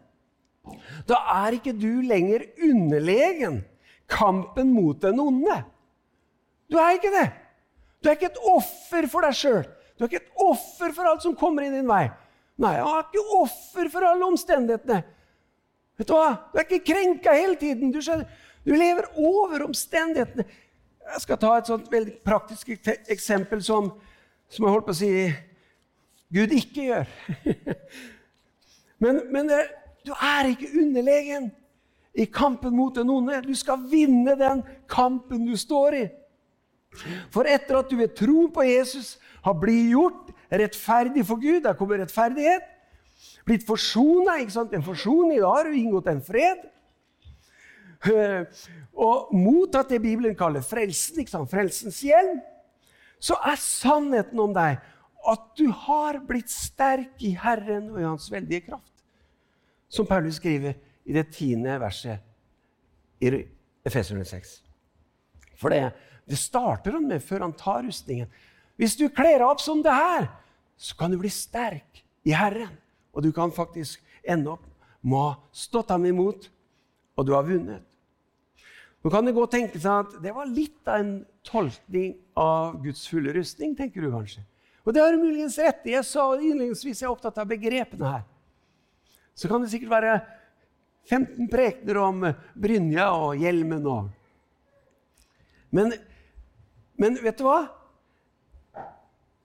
Da 1.09 1.19
er 1.43 1.57
ikke 1.57 1.73
du 1.75 1.99
lenger 2.07 2.45
underlegen 2.63 3.59
kampen 4.07 4.71
mot 4.71 5.01
den 5.03 5.19
onde. 5.19 5.57
Du 6.71 6.79
er 6.79 6.95
ikke 6.95 7.11
det. 7.11 7.27
Du 7.99 8.09
er 8.09 8.15
ikke 8.15 8.31
et 8.31 8.43
offer 8.53 9.09
for 9.11 9.27
deg 9.27 9.35
sjøl. 9.35 9.65
Du 9.97 10.05
er 10.05 10.09
ikke 10.09 10.23
et 10.23 10.45
offer 10.45 10.95
for 10.95 11.09
alt 11.09 11.25
som 11.25 11.35
kommer 11.37 11.67
i 11.67 11.73
din 11.73 11.87
vei. 11.89 12.05
Nei, 12.63 12.73
jeg 12.77 12.87
er 12.87 13.05
ikke 13.07 13.37
offer 13.41 13.91
for 13.91 14.07
alle 14.07 14.27
omstendighetene. 14.29 15.01
Vet 15.99 16.09
Du 16.09 16.15
hva? 16.15 16.31
Du 16.51 16.59
er 16.59 16.67
ikke 16.67 16.93
krenka 16.93 17.35
hele 17.35 17.57
tiden. 17.59 17.91
Du, 17.93 17.99
skjønner, 18.03 18.29
du 18.65 18.73
lever 18.75 19.09
over 19.19 19.65
omstendighetene. 19.67 20.45
Jeg 21.13 21.21
skal 21.21 21.37
ta 21.37 21.51
et 21.57 21.67
sånt 21.69 21.91
veldig 21.91 22.15
praktisk 22.25 22.71
eksempel 23.11 23.61
som, 23.61 23.91
som 24.49 24.65
jeg 24.65 24.73
holdt 24.73 24.87
på 24.87 24.95
å 24.95 24.97
si 24.97 25.11
Gud 26.33 26.53
ikke 26.57 26.87
gjør. 26.87 27.11
men, 29.03 29.19
men 29.29 29.51
du 30.01 30.09
er 30.15 30.49
ikke 30.49 30.71
underlegen 30.81 31.51
i 32.17 32.25
kampen 32.25 32.73
mot 32.77 32.95
den 32.97 33.11
onde. 33.13 33.43
Du 33.45 33.53
skal 33.57 33.85
vinne 33.91 34.33
den 34.39 34.63
kampen 34.89 35.45
du 35.45 35.53
står 35.57 35.99
i. 35.99 36.03
For 37.33 37.49
etter 37.49 37.79
at 37.79 37.89
du 37.89 37.97
ved 37.97 38.17
tro 38.17 38.47
på 38.53 38.65
Jesus 38.65 39.15
har 39.45 39.57
blitt 39.61 39.93
gjort 39.93 40.29
rettferdig 40.53 41.23
for 41.25 41.41
Gud 41.41 41.63
Der 41.65 41.77
kommer 41.77 42.01
rettferdighet. 42.01 42.65
Blitt 43.45 43.65
forsona. 43.65 44.39
En 44.41 44.85
forsoning. 44.85 45.41
Da 45.41 45.53
har 45.53 45.69
du 45.69 45.77
inngått 45.77 46.09
en 46.09 46.25
fred. 46.25 46.69
Og 49.05 49.29
mottatt 49.35 49.93
det 49.93 50.01
Bibelen 50.03 50.35
kaller 50.37 50.65
frelsen, 50.65 51.21
ikke 51.21 51.33
sant? 51.33 51.51
frelsens 51.51 52.01
hjelm, 52.03 52.41
så 53.23 53.37
er 53.47 53.59
sannheten 53.59 54.39
om 54.43 54.51
deg 54.55 54.81
at 55.23 55.45
du 55.55 55.69
har 55.85 56.19
blitt 56.27 56.51
sterk 56.51 57.21
i 57.23 57.31
Herren 57.39 57.87
og 57.93 58.01
i 58.01 58.07
Hans 58.07 58.27
veldige 58.31 58.65
kraft 58.67 58.93
som 59.93 60.07
Paulus 60.09 60.39
skriver 60.41 60.73
i 61.05 61.13
det 61.13 61.27
tiende 61.35 61.75
verset 61.81 62.17
i 63.21 63.29
Efeserne 63.85 64.25
6. 64.25 64.55
For 65.59 65.69
det, 65.69 65.91
det 66.25 66.39
starter 66.39 66.97
han 66.97 67.05
med 67.07 67.21
før 67.23 67.45
han 67.45 67.53
tar 67.57 67.83
rustningen. 67.85 68.31
Hvis 68.79 68.97
du 68.97 69.05
kler 69.13 69.37
deg 69.37 69.45
opp 69.45 69.61
som 69.61 69.83
det 69.85 69.93
her, 69.93 70.31
så 70.77 70.97
kan 70.97 71.13
du 71.13 71.19
bli 71.21 71.29
sterk 71.29 72.01
i 72.25 72.33
Herren. 72.33 72.73
Og 73.13 73.21
du 73.21 73.29
kan 73.35 73.53
faktisk 73.53 74.01
ende 74.25 74.55
opp 74.55 74.65
med 75.03 75.19
å 75.19 75.25
ha 75.27 75.33
stått 75.53 75.91
ham 75.93 76.07
imot, 76.09 76.49
og 77.13 77.27
du 77.27 77.35
har 77.35 77.45
vunnet. 77.45 77.83
Nå 79.03 79.11
kan 79.11 79.25
det 79.27 79.35
godt 79.35 79.51
tenke 79.51 79.79
seg 79.79 80.05
at 80.05 80.17
det 80.23 80.31
var 80.35 80.47
litt 80.47 80.87
av 80.87 81.01
en 81.01 81.15
tolkning 81.43 82.13
av 82.39 82.77
Guds 82.83 83.03
fulle 83.11 83.33
rustning. 83.35 83.75
tenker 83.75 84.01
du 84.01 84.11
kanskje. 84.11 84.45
Og 84.83 84.95
det 84.95 85.03
har 85.03 85.11
du 85.11 85.23
muligens 85.23 85.57
rett 85.59 85.83
i. 85.87 85.95
Jeg 85.97 86.07
sa 86.07 86.23
innledningsvis 86.37 87.01
jeg 87.01 87.07
er 87.07 87.11
opptatt 87.11 87.39
av 87.39 87.49
begrepene 87.49 88.13
her 88.15 88.23
så 89.33 89.49
kan 89.49 89.63
det 89.63 89.71
sikkert 89.71 89.93
være 89.93 90.17
15 91.09 91.49
prekener 91.51 91.99
om 91.99 92.25
brynja 92.55 93.09
og 93.17 93.39
hjelmen 93.41 93.87
og 93.89 94.11
men, 95.73 95.89
men 97.01 97.15
vet 97.17 97.39
du 97.39 97.47
hva? 97.47 97.63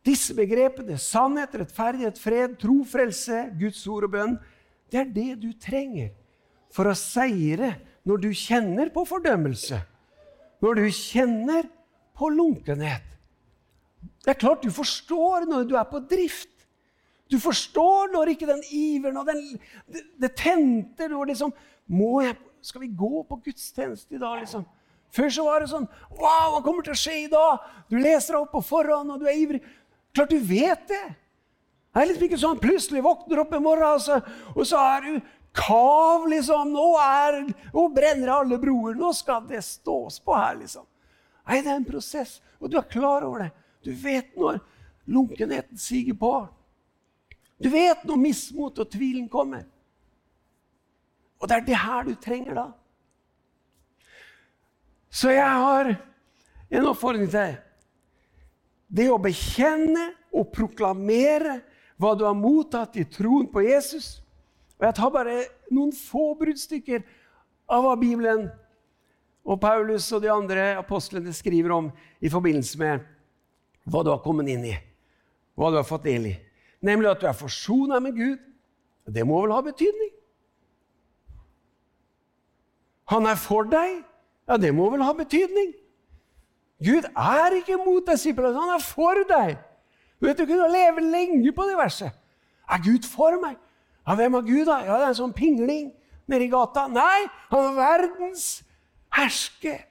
Disse 0.04 0.34
begrepene, 0.36 0.98
sannhet, 1.00 1.54
rettferdighet, 1.56 2.20
fred, 2.20 2.58
tro, 2.60 2.82
frelse, 2.84 3.46
Guds 3.56 3.80
ord 3.88 4.04
og 4.04 4.12
bønn, 4.12 4.34
det 4.92 5.00
er 5.00 5.08
det 5.14 5.30
du 5.40 5.48
trenger 5.56 6.10
for 6.72 6.90
å 6.90 6.96
seire 6.96 7.78
når 8.08 8.22
du 8.22 8.28
kjenner 8.32 8.88
på 8.92 9.04
fordømmelse, 9.08 9.78
når 10.64 10.80
du 10.80 10.86
kjenner 10.94 11.68
på 12.16 12.30
lunkenhet. 12.32 13.04
Det 14.24 14.32
er 14.32 14.40
klart 14.40 14.64
du 14.64 14.72
forstår 14.72 15.46
når 15.48 15.68
du 15.68 15.76
er 15.78 15.86
på 15.88 16.00
drift. 16.08 16.50
Du 17.28 17.36
forstår 17.42 18.08
når 18.14 18.32
ikke 18.32 18.48
den 18.48 18.62
iveren 18.72 19.20
og 19.20 19.28
den, 19.28 19.42
det, 19.92 20.06
det 20.16 20.30
tente 20.38 21.10
Du 21.10 21.16
liksom, 21.28 21.52
må 21.84 22.22
jeg, 22.24 22.38
Skal 22.64 22.80
vi 22.80 22.88
gå 22.96 23.22
på 23.28 23.36
gudstjeneste 23.44 24.16
i 24.16 24.20
dag, 24.22 24.38
liksom? 24.40 24.64
Før 25.12 25.28
så 25.32 25.44
var 25.44 25.60
det 25.60 25.68
sånn 25.68 25.84
Wow, 26.16 26.54
hva 26.54 26.62
kommer 26.64 26.86
til 26.86 26.96
å 26.96 26.98
skje 26.98 27.16
i 27.26 27.30
dag? 27.32 27.66
Du 27.92 27.98
leser 28.00 28.34
deg 28.34 28.40
opp 28.40 28.54
på 28.56 28.64
forhånd, 28.64 29.12
og 29.12 29.20
du 29.20 29.28
er 29.28 29.36
ivrig. 29.36 29.60
Klart 30.16 30.32
du 30.32 30.40
vet 30.40 30.88
det. 30.88 31.04
Det 31.92 32.02
er 32.02 32.08
liksom 32.10 32.26
ikke 32.28 32.40
sånn 32.40 32.60
plutselig 32.62 33.04
våkner 33.04 33.40
opp 33.42 33.54
en 33.56 33.64
morgen, 33.64 33.86
altså, 33.88 34.20
og 34.54 34.66
så 34.68 34.80
er 34.94 35.06
du 35.06 35.14
kav, 35.56 36.28
liksom. 36.30 36.72
Nå, 36.72 36.88
er, 37.02 37.40
nå 37.74 37.86
brenner 37.94 38.34
alle 38.38 38.58
broer. 38.60 38.98
Nå 38.98 39.12
skal 39.16 39.46
det 39.48 39.62
stås 39.66 40.20
på 40.20 40.36
her, 40.36 40.58
liksom. 40.60 40.86
Nei, 41.48 41.62
det 41.64 41.72
er 41.72 41.78
en 41.80 41.88
prosess, 41.88 42.38
og 42.60 42.68
du 42.68 42.76
er 42.76 42.90
klar 42.90 43.24
over 43.24 43.46
det. 43.46 43.52
Du 43.84 43.92
vet 43.96 44.34
når 44.36 44.58
lunkenheten 45.08 45.78
siger 45.80 46.16
på. 46.18 46.32
Du 47.58 47.70
vet 47.72 48.04
når 48.04 48.20
mismot 48.20 48.78
og 48.78 48.90
tvilen 48.92 49.28
kommer. 49.32 49.64
Og 51.38 51.48
det 51.48 51.56
er 51.56 51.66
det 51.66 51.78
her 51.78 52.04
du 52.04 52.12
trenger 52.20 52.58
da. 52.58 52.66
Så 55.08 55.32
jeg 55.32 55.48
har 55.48 55.94
en 56.68 56.90
oppfordring 56.90 57.30
til 57.30 57.38
deg. 57.38 57.56
Det 58.88 59.08
å 59.12 59.20
bekjenne 59.20 60.10
og 60.36 60.50
proklamere 60.52 61.58
hva 61.98 62.14
du 62.14 62.24
har 62.26 62.36
mottatt 62.36 62.96
i 63.00 63.06
troen 63.08 63.48
på 63.50 63.64
Jesus. 63.64 64.18
Og 64.78 64.86
Jeg 64.86 64.94
tar 64.94 65.14
bare 65.14 65.36
noen 65.74 65.92
få 65.92 66.32
bruddstykker 66.38 67.04
av 67.68 67.84
hva 67.84 67.94
Bibelen 67.98 68.48
og 69.48 69.60
Paulus 69.60 70.06
og 70.14 70.22
de 70.22 70.30
andre 70.32 70.74
apostlene 70.78 71.32
skriver 71.34 71.74
om 71.74 71.88
i 72.20 72.30
forbindelse 72.30 72.78
med 72.80 73.06
hva 73.88 74.04
du 74.04 74.12
har 74.12 74.22
kommet 74.22 74.50
inn 74.52 74.66
i, 74.68 74.76
hva 75.56 75.72
du 75.72 75.80
har 75.80 75.88
fått 75.88 76.06
del 76.06 76.30
i 76.30 76.36
nemlig 76.84 77.10
at 77.10 77.20
du 77.20 77.26
er 77.28 77.36
forsona 77.36 78.00
med 78.02 78.16
Gud. 78.16 78.38
Det 79.08 79.24
må 79.26 79.40
vel 79.42 79.54
ha 79.56 79.60
betydning? 79.64 80.12
Han 83.08 83.26
er 83.26 83.38
for 83.40 83.68
deg. 83.68 84.02
Ja, 84.48 84.58
det 84.60 84.72
må 84.76 84.88
vel 84.92 85.04
ha 85.04 85.14
betydning? 85.16 85.72
Gud 86.84 87.08
er 87.08 87.56
ikke 87.58 87.78
mot 87.80 88.06
disiplene, 88.06 88.54
han 88.54 88.76
er 88.76 88.84
for 88.84 89.18
deg. 89.28 89.56
Du 90.18 90.28
vet, 90.28 90.38
du 90.38 90.46
kunne 90.46 90.68
leve 90.70 91.02
lenge 91.02 91.52
på 91.54 91.66
det 91.66 91.78
verset. 91.78 92.12
Er 92.68 92.82
Gud 92.84 93.06
for 93.08 93.38
meg? 93.42 93.56
Ja, 94.08 94.14
Hvem 94.16 94.34
er 94.34 94.46
Gud, 94.46 94.64
da? 94.64 94.78
Ja, 94.84 94.96
Det 94.96 95.04
er 95.04 95.12
en 95.12 95.18
sånn 95.18 95.36
pingling 95.36 95.90
nede 96.28 96.46
i 96.46 96.52
gata. 96.52 96.86
Nei, 96.88 97.28
han 97.50 97.66
er 97.66 97.76
verdens 97.76 98.46
hersker. 99.12 99.82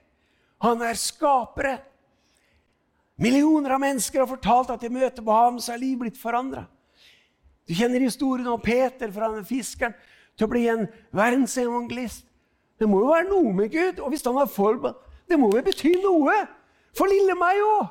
Han 0.62 0.82
er 0.82 0.98
skapere. 0.98 1.76
Millioner 3.18 3.76
av 3.76 3.82
mennesker 3.82 4.22
har 4.22 4.30
fortalt 4.30 4.70
at 4.74 4.82
i 4.82 4.90
møte 4.90 5.22
med 5.22 5.34
ham 5.34 5.62
så 5.62 5.74
er 5.74 5.82
livet 5.82 6.02
blitt 6.02 6.18
forandra. 6.18 6.66
Du 7.68 7.74
kjenner 7.78 8.02
historien 8.02 8.46
om 8.50 8.60
Peter 8.62 9.10
fra 9.14 9.30
den 9.30 9.46
fiskeren 9.46 9.94
til 10.38 10.46
å 10.46 10.50
bli 10.50 10.66
en 10.70 10.86
verdensevangelist. 11.14 12.24
Det 12.78 12.86
må 12.90 13.02
jo 13.02 13.10
være 13.10 13.28
noe 13.30 13.54
med 13.54 13.70
Gud. 13.70 13.98
Og 14.02 14.10
hvis 14.10 14.26
han 14.26 14.38
har 14.38 14.50
form, 14.50 14.94
Det 15.28 15.36
må 15.36 15.50
jo 15.52 15.62
bety 15.62 15.90
noe 16.00 16.32
for 16.96 17.06
lille 17.06 17.34
meg 17.36 17.58
òg. 17.60 17.88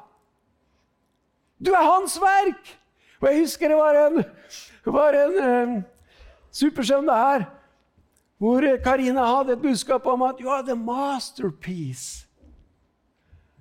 Du 1.61 1.69
er 1.71 1.85
hans 1.85 2.15
verk. 2.17 2.71
Og 3.21 3.27
jeg 3.29 3.43
husker 3.43 3.69
det 3.69 3.77
var 3.77 3.95
en, 4.07 4.23
var 4.85 5.13
en 5.13 5.37
um, 5.37 5.75
supersøndag 6.51 7.23
her 7.23 7.45
hvor 8.37 8.61
Karina 8.83 9.25
hadde 9.25 9.55
et 9.55 9.61
budskap 9.61 10.05
om 10.05 10.21
at 10.27 10.39
you 10.39 10.49
are 10.53 10.65
the 10.65 10.75
masterpiece. 10.75 12.27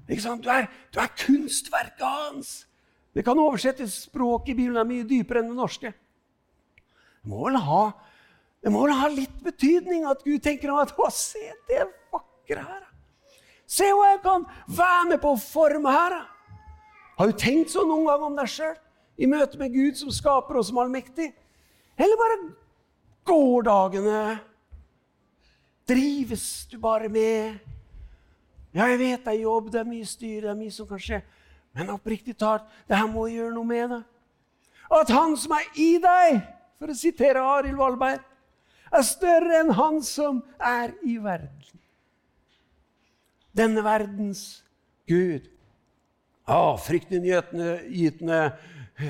Ikke 0.08 0.22
sant? 0.22 0.44
Du 0.44 0.50
er, 0.52 0.68
du 0.94 1.00
er 1.00 1.12
kunstverket 1.18 2.04
hans. 2.04 2.66
Det 3.16 3.24
kan 3.24 3.38
oversettes 3.40 4.02
språk 4.06 4.50
i 4.50 4.54
Bibelen 4.54 4.76
er 4.76 4.88
mye 4.88 5.06
dypere 5.08 5.40
enn 5.40 5.48
det 5.50 5.56
norske. 5.56 5.92
Det 7.22 7.30
må 7.32 7.46
vel 7.46 7.56
ha, 7.58 7.84
må 8.68 8.82
vel 8.84 8.94
ha 8.94 9.08
litt 9.10 9.38
betydning 9.42 10.04
at 10.06 10.20
Gud 10.26 10.44
tenker 10.44 10.74
at 10.76 10.92
å, 10.92 11.08
se 11.10 11.48
det 11.70 11.86
vakre 12.12 12.66
her. 12.68 12.84
Se 13.66 13.88
hva 13.90 14.12
jeg 14.12 14.20
kan 14.22 14.44
være 14.68 15.08
med 15.10 15.22
på 15.24 15.32
å 15.32 15.40
forme 15.40 15.90
her. 15.90 16.20
Har 17.16 17.32
du 17.32 17.40
tenkt 17.40 17.72
sånn 17.72 17.88
noen 17.90 18.06
gang 18.06 18.28
om 18.28 18.36
deg 18.36 18.52
sjøl 18.52 18.76
i 19.16 19.26
møte 19.26 19.58
med 19.58 19.72
Gud 19.72 19.96
som 19.98 20.12
skaper 20.12 20.60
og 20.60 20.68
som 20.68 20.78
allmektig? 20.84 21.32
Eller 21.96 22.20
bare 22.20 22.38
går 23.26 23.66
dagene? 23.66 24.20
Drives 25.86 26.66
du 26.70 26.78
bare 26.82 27.08
med? 27.12 27.58
Ja, 28.74 28.88
jeg 28.90 28.98
vet 29.00 29.24
det 29.24 29.32
er 29.32 29.44
jobb, 29.46 29.70
det 29.72 29.80
er 29.80 29.88
mye 29.88 30.06
styr, 30.06 30.40
det 30.44 30.50
er 30.52 30.58
mye 30.58 30.74
som 30.74 30.88
kan 30.88 31.00
skje. 31.00 31.22
Men 31.76 31.92
oppriktig 31.92 32.36
talt, 32.40 32.64
det 32.88 32.98
her 32.98 33.08
må 33.08 33.26
gjøre 33.30 33.54
noe 33.54 33.68
med 33.68 33.92
det. 33.94 34.02
At 34.92 35.10
han 35.12 35.36
som 35.38 35.54
er 35.56 35.66
i 35.80 35.90
deg, 36.02 36.40
for 36.78 36.92
å 36.92 36.96
sitere 36.96 37.42
Arild 37.42 37.78
Valberg, 37.80 38.22
er 38.92 39.04
større 39.06 39.60
enn 39.62 39.72
han 39.76 39.98
som 40.04 40.42
er 40.62 40.92
i 41.06 41.16
verden. 41.22 41.52
Denne 43.56 43.82
verdens 43.84 44.62
Gud. 45.08 45.48
Å, 46.46 46.76
fryktinngytende, 46.78 48.42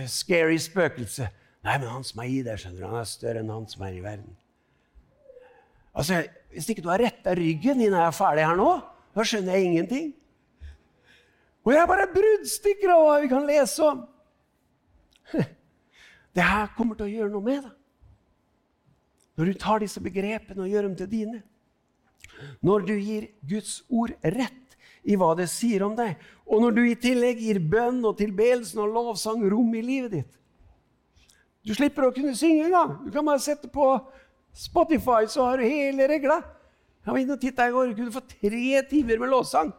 scary 0.09 0.59
spøkelse. 0.63 1.29
Nei, 1.67 1.79
men 1.83 1.89
han 1.91 2.05
som 2.07 2.21
er 2.23 2.31
i 2.31 2.43
deg, 2.47 2.61
skjønner 2.63 2.79
du, 2.79 2.87
han 2.87 3.01
er 3.01 3.09
større 3.11 3.41
enn 3.43 3.51
han 3.51 3.65
som 3.67 3.83
er 3.83 3.97
i 3.97 4.03
verden. 4.05 4.37
Altså, 5.97 6.23
Hvis 6.53 6.69
ikke 6.71 6.85
du 6.85 6.93
har 6.93 7.03
retta 7.03 7.35
ryggen 7.37 7.81
din 7.83 7.93
er 7.93 8.07
jeg 8.07 8.17
ferdig 8.17 8.45
her 8.47 8.57
nå, 8.57 8.69
da 9.17 9.25
skjønner 9.27 9.57
jeg 9.57 9.67
ingenting. 9.71 10.07
Og 11.67 11.73
jeg 11.75 11.83
er 11.83 11.91
bare 11.91 12.07
bruddstykker 12.13 12.93
av 12.95 13.03
hva 13.03 13.17
vi 13.25 13.31
kan 13.33 13.49
lese 13.49 13.83
om. 13.83 14.05
Det 16.37 16.45
her 16.45 16.71
kommer 16.77 16.97
til 16.97 17.09
å 17.09 17.15
gjøre 17.15 17.33
noe 17.33 17.45
med 17.45 17.65
deg. 17.65 17.75
Når 19.37 19.51
du 19.51 19.61
tar 19.61 19.83
disse 19.83 20.01
begrepene 20.01 20.65
og 20.65 20.71
gjør 20.71 20.87
dem 20.87 20.97
til 20.97 21.11
dine. 21.11 21.43
Når 22.65 22.87
du 22.87 22.95
gir 22.95 23.27
Guds 23.49 23.81
ord 23.89 24.15
rett 24.23 24.77
i 25.05 25.17
hva 25.19 25.33
det 25.39 25.49
sier 25.51 25.85
om 25.87 25.97
deg, 25.99 26.17
og 26.47 26.63
når 26.63 26.77
du 26.77 26.83
i 26.85 26.97
tillegg 27.01 27.41
gir 27.43 27.61
bønn 27.61 28.05
og 28.07 28.17
tilbedelsen 28.21 28.81
og 28.85 28.95
lovsang 28.95 29.45
rom 29.51 29.75
i 29.77 29.85
livet 29.85 30.15
ditt. 30.15 30.33
Du 31.67 31.75
slipper 31.75 32.07
å 32.07 32.13
kunne 32.15 32.37
synge 32.39 32.69
engang. 32.69 32.93
Du 33.03 33.11
kan 33.11 33.27
bare 33.27 33.43
sette 33.43 33.69
på 33.73 33.89
Spotify, 34.57 35.27
så 35.29 35.49
har 35.49 35.59
du 35.59 35.67
hele 35.67 36.07
regla. 36.09 36.39
Jeg 37.03 37.13
var 37.13 37.19
inne 37.23 37.35
og 37.35 37.43
titta 37.43 37.67
i 37.67 37.75
går. 37.75 37.91
Du 37.91 37.99
kunne 37.99 38.15
få 38.15 38.23
tre 38.31 38.83
timer 38.91 39.19
med 39.23 39.33
låssang. 39.35 39.73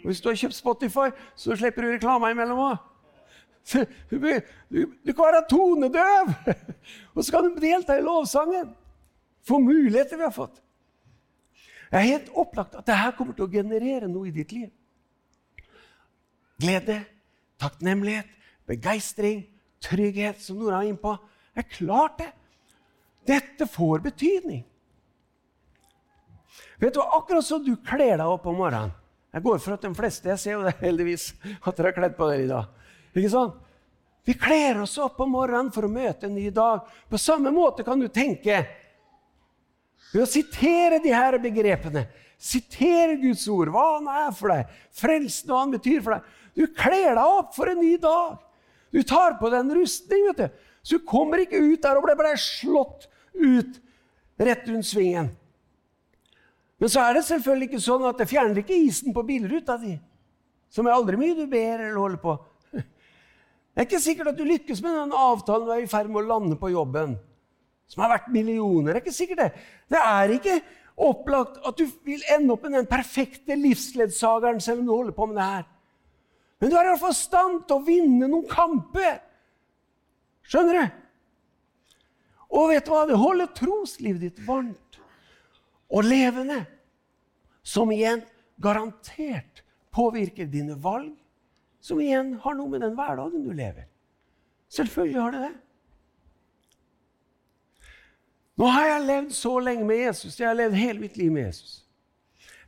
Og 0.00 0.08
hvis 0.08 0.22
du 0.24 0.30
har 0.30 0.38
kjøpt 0.40 0.56
Spotify, 0.56 1.10
så 1.36 1.56
slipper 1.56 1.84
du 1.84 1.92
reklama 1.92 2.32
imellom 2.32 2.64
òg. 2.70 2.78
Du, 4.10 5.12
kan 5.12 5.26
være 5.26 5.42
tonedøv, 5.50 6.30
og 7.14 7.24
så 7.24 7.32
kan 7.34 7.44
du 7.44 7.60
delta 7.60 7.98
i 7.98 8.02
lovsangen. 8.02 8.72
Få 9.46 9.58
muligheter 9.60 10.16
vi 10.16 10.24
har 10.24 10.32
fått. 10.34 10.62
Det 11.90 11.98
er 11.98 12.06
helt 12.08 12.30
opplagt 12.38 12.78
at 12.78 12.86
dette 12.88 13.12
kommer 13.18 13.36
til 13.36 13.44
å 13.44 13.52
generere 13.52 14.08
noe 14.08 14.30
i 14.30 14.34
ditt 14.34 14.52
liv. 14.56 14.70
Glede, 16.60 17.00
takknemlighet, 17.60 18.28
begeistring, 18.68 19.44
trygghet, 19.82 20.40
som 20.42 20.58
Nora 20.60 20.82
er 20.82 20.90
inne 20.90 21.00
på. 21.00 21.14
Det 21.54 21.64
er 21.64 21.70
klart, 21.76 22.18
det. 22.20 22.30
Dette 23.30 23.66
får 23.68 24.02
betydning. 24.04 24.64
Vet 26.80 26.94
du, 26.94 27.00
Akkurat 27.00 27.44
som 27.44 27.64
du 27.64 27.74
kler 27.76 28.16
deg 28.16 28.26
opp 28.26 28.46
om 28.48 28.56
morgenen 28.58 28.94
Jeg 29.30 29.44
går 29.44 29.58
for 29.62 29.76
at 29.76 29.84
de 29.84 29.90
fleste 29.94 30.30
jeg 30.32 30.40
ser 30.40 30.56
jo 30.56 30.62
det 30.64 30.72
heldigvis, 30.80 31.26
at 31.60 31.76
dere 31.76 31.90
har 31.92 31.96
kledd 31.98 32.16
på 32.16 32.26
dere 32.30 32.46
i 32.46 32.48
dag. 32.50 32.88
Ikke 33.14 33.30
sant? 33.30 33.58
Vi 34.26 34.34
kler 34.34 34.80
oss 34.82 34.96
opp 35.00 35.20
om 35.22 35.30
morgenen 35.32 35.70
for 35.74 35.86
å 35.86 35.92
møte 35.92 36.26
en 36.26 36.34
ny 36.34 36.48
dag. 36.54 36.82
På 37.08 37.20
samme 37.20 37.52
måte 37.54 37.84
kan 37.86 38.00
du 38.00 38.08
tenke 38.10 38.58
ved 40.10 40.24
å 40.24 40.28
sitere 40.28 40.98
de 41.02 41.12
her 41.14 41.38
begrepene. 41.40 42.04
Sitere 42.40 43.18
Guds 43.20 43.46
ord, 43.52 43.70
hva 43.70 43.86
han 43.98 44.08
er 44.10 44.34
for 44.36 44.52
deg, 44.52 44.76
frelsen, 44.96 45.50
hva 45.50 45.62
han 45.62 45.74
betyr 45.76 46.02
for 46.02 46.16
deg. 46.16 46.36
Du 46.56 46.64
kler 46.74 47.14
deg 47.14 47.24
opp 47.24 47.54
for 47.56 47.70
en 47.70 47.80
ny 47.80 47.94
dag. 48.00 48.40
Du 48.90 49.02
tar 49.06 49.38
på 49.38 49.50
deg 49.50 49.62
en 49.62 49.74
rustning. 49.80 50.26
vet 50.30 50.42
du. 50.42 50.66
Så 50.82 50.98
du 50.98 51.06
kommer 51.06 51.42
ikke 51.42 51.60
ut 51.60 51.82
der 51.82 51.98
og 51.98 52.06
blir 52.06 52.40
slått 52.40 53.06
ut 53.34 53.80
rett 54.40 54.68
rundt 54.68 54.88
svingen. 54.88 55.30
Men 56.80 56.88
så 56.88 57.02
er 57.04 57.18
det 57.18 57.26
selvfølgelig 57.28 57.68
ikke 57.68 57.82
sånn 57.84 58.06
at 58.08 58.20
det 58.20 58.30
fjerner 58.30 58.62
ikke 58.62 58.78
isen 58.86 59.12
på 59.12 59.24
bilruta 59.28 59.76
di. 59.80 59.98
Som 60.72 60.86
er 60.88 60.96
aldri 60.96 61.18
mye 61.20 61.36
du 61.36 61.44
ber 61.50 61.82
eller 61.82 61.98
holder 62.00 62.22
på. 62.22 62.36
Det 62.72 63.84
er 63.84 63.86
ikke 63.86 64.02
sikkert 64.02 64.32
at 64.32 64.38
du 64.38 64.46
lykkes 64.48 64.80
med 64.82 64.96
den 64.96 65.12
avtalen 65.14 65.68
du 65.68 65.74
er 65.74 65.84
i 65.84 65.90
ferd 65.90 66.08
med 66.10 66.24
å 66.24 66.30
lande 66.30 66.56
på 66.58 66.72
jobben. 66.72 67.14
Som 67.90 68.02
har 68.04 68.14
vært 68.14 68.30
millioner. 68.32 68.94
Det 68.94 68.98
er 68.98 69.04
ikke 69.04 69.14
sikkert 69.16 69.42
det. 69.42 69.50
Det 69.92 70.00
er 70.00 70.32
ikke 70.34 70.56
opplagt 71.00 71.60
at 71.66 71.78
du 71.78 71.84
vil 72.06 72.24
ende 72.32 72.54
opp 72.54 72.64
med 72.66 72.78
den 72.78 72.88
perfekte 72.88 73.56
livsledsageren 73.58 74.60
selv 74.62 74.82
om 74.82 74.88
du 74.88 74.94
holder 74.94 75.16
på 75.16 75.28
med 75.28 75.38
det 75.40 75.48
her. 75.52 75.68
Men 76.60 76.70
du 76.70 76.76
er 76.76 76.84
i 76.84 76.90
hvert 76.92 77.00
fall 77.00 77.14
i 77.14 77.18
stand 77.18 77.62
til 77.66 77.78
å 77.78 77.84
vinne 77.86 78.28
noen 78.28 78.48
kamper. 78.48 79.20
Skjønner 80.44 80.76
du? 80.76 80.98
Og 82.50 82.68
vet 82.72 82.84
du 82.84 82.92
hva? 82.92 83.06
Det 83.08 83.18
holder 83.20 83.54
troslivet 83.56 84.24
ditt 84.26 84.42
varmt 84.46 84.98
og 85.90 86.06
levende, 86.06 86.60
som 87.66 87.90
igjen 87.94 88.22
garantert 88.62 89.64
påvirker 89.94 90.46
dine 90.50 90.76
valg, 90.82 91.14
som 91.80 92.00
igjen 92.02 92.34
har 92.42 92.54
noe 92.58 92.70
med 92.70 92.84
den 92.84 92.94
hverdagen 92.98 93.42
du 93.46 93.50
lever. 93.56 93.88
Selvfølgelig 94.70 95.20
har 95.20 95.34
det 95.34 95.42
det. 95.48 95.54
Nå 98.60 98.68
har 98.68 98.86
jeg 98.86 99.06
levd 99.08 99.32
så 99.32 99.54
lenge 99.64 99.86
med 99.88 100.02
Jesus. 100.02 100.36
Jeg 100.36 100.50
har 100.50 100.58
levd 100.58 100.76
hele 100.76 101.00
mitt 101.00 101.16
liv 101.16 101.32
med 101.32 101.48
Jesus. 101.48 101.80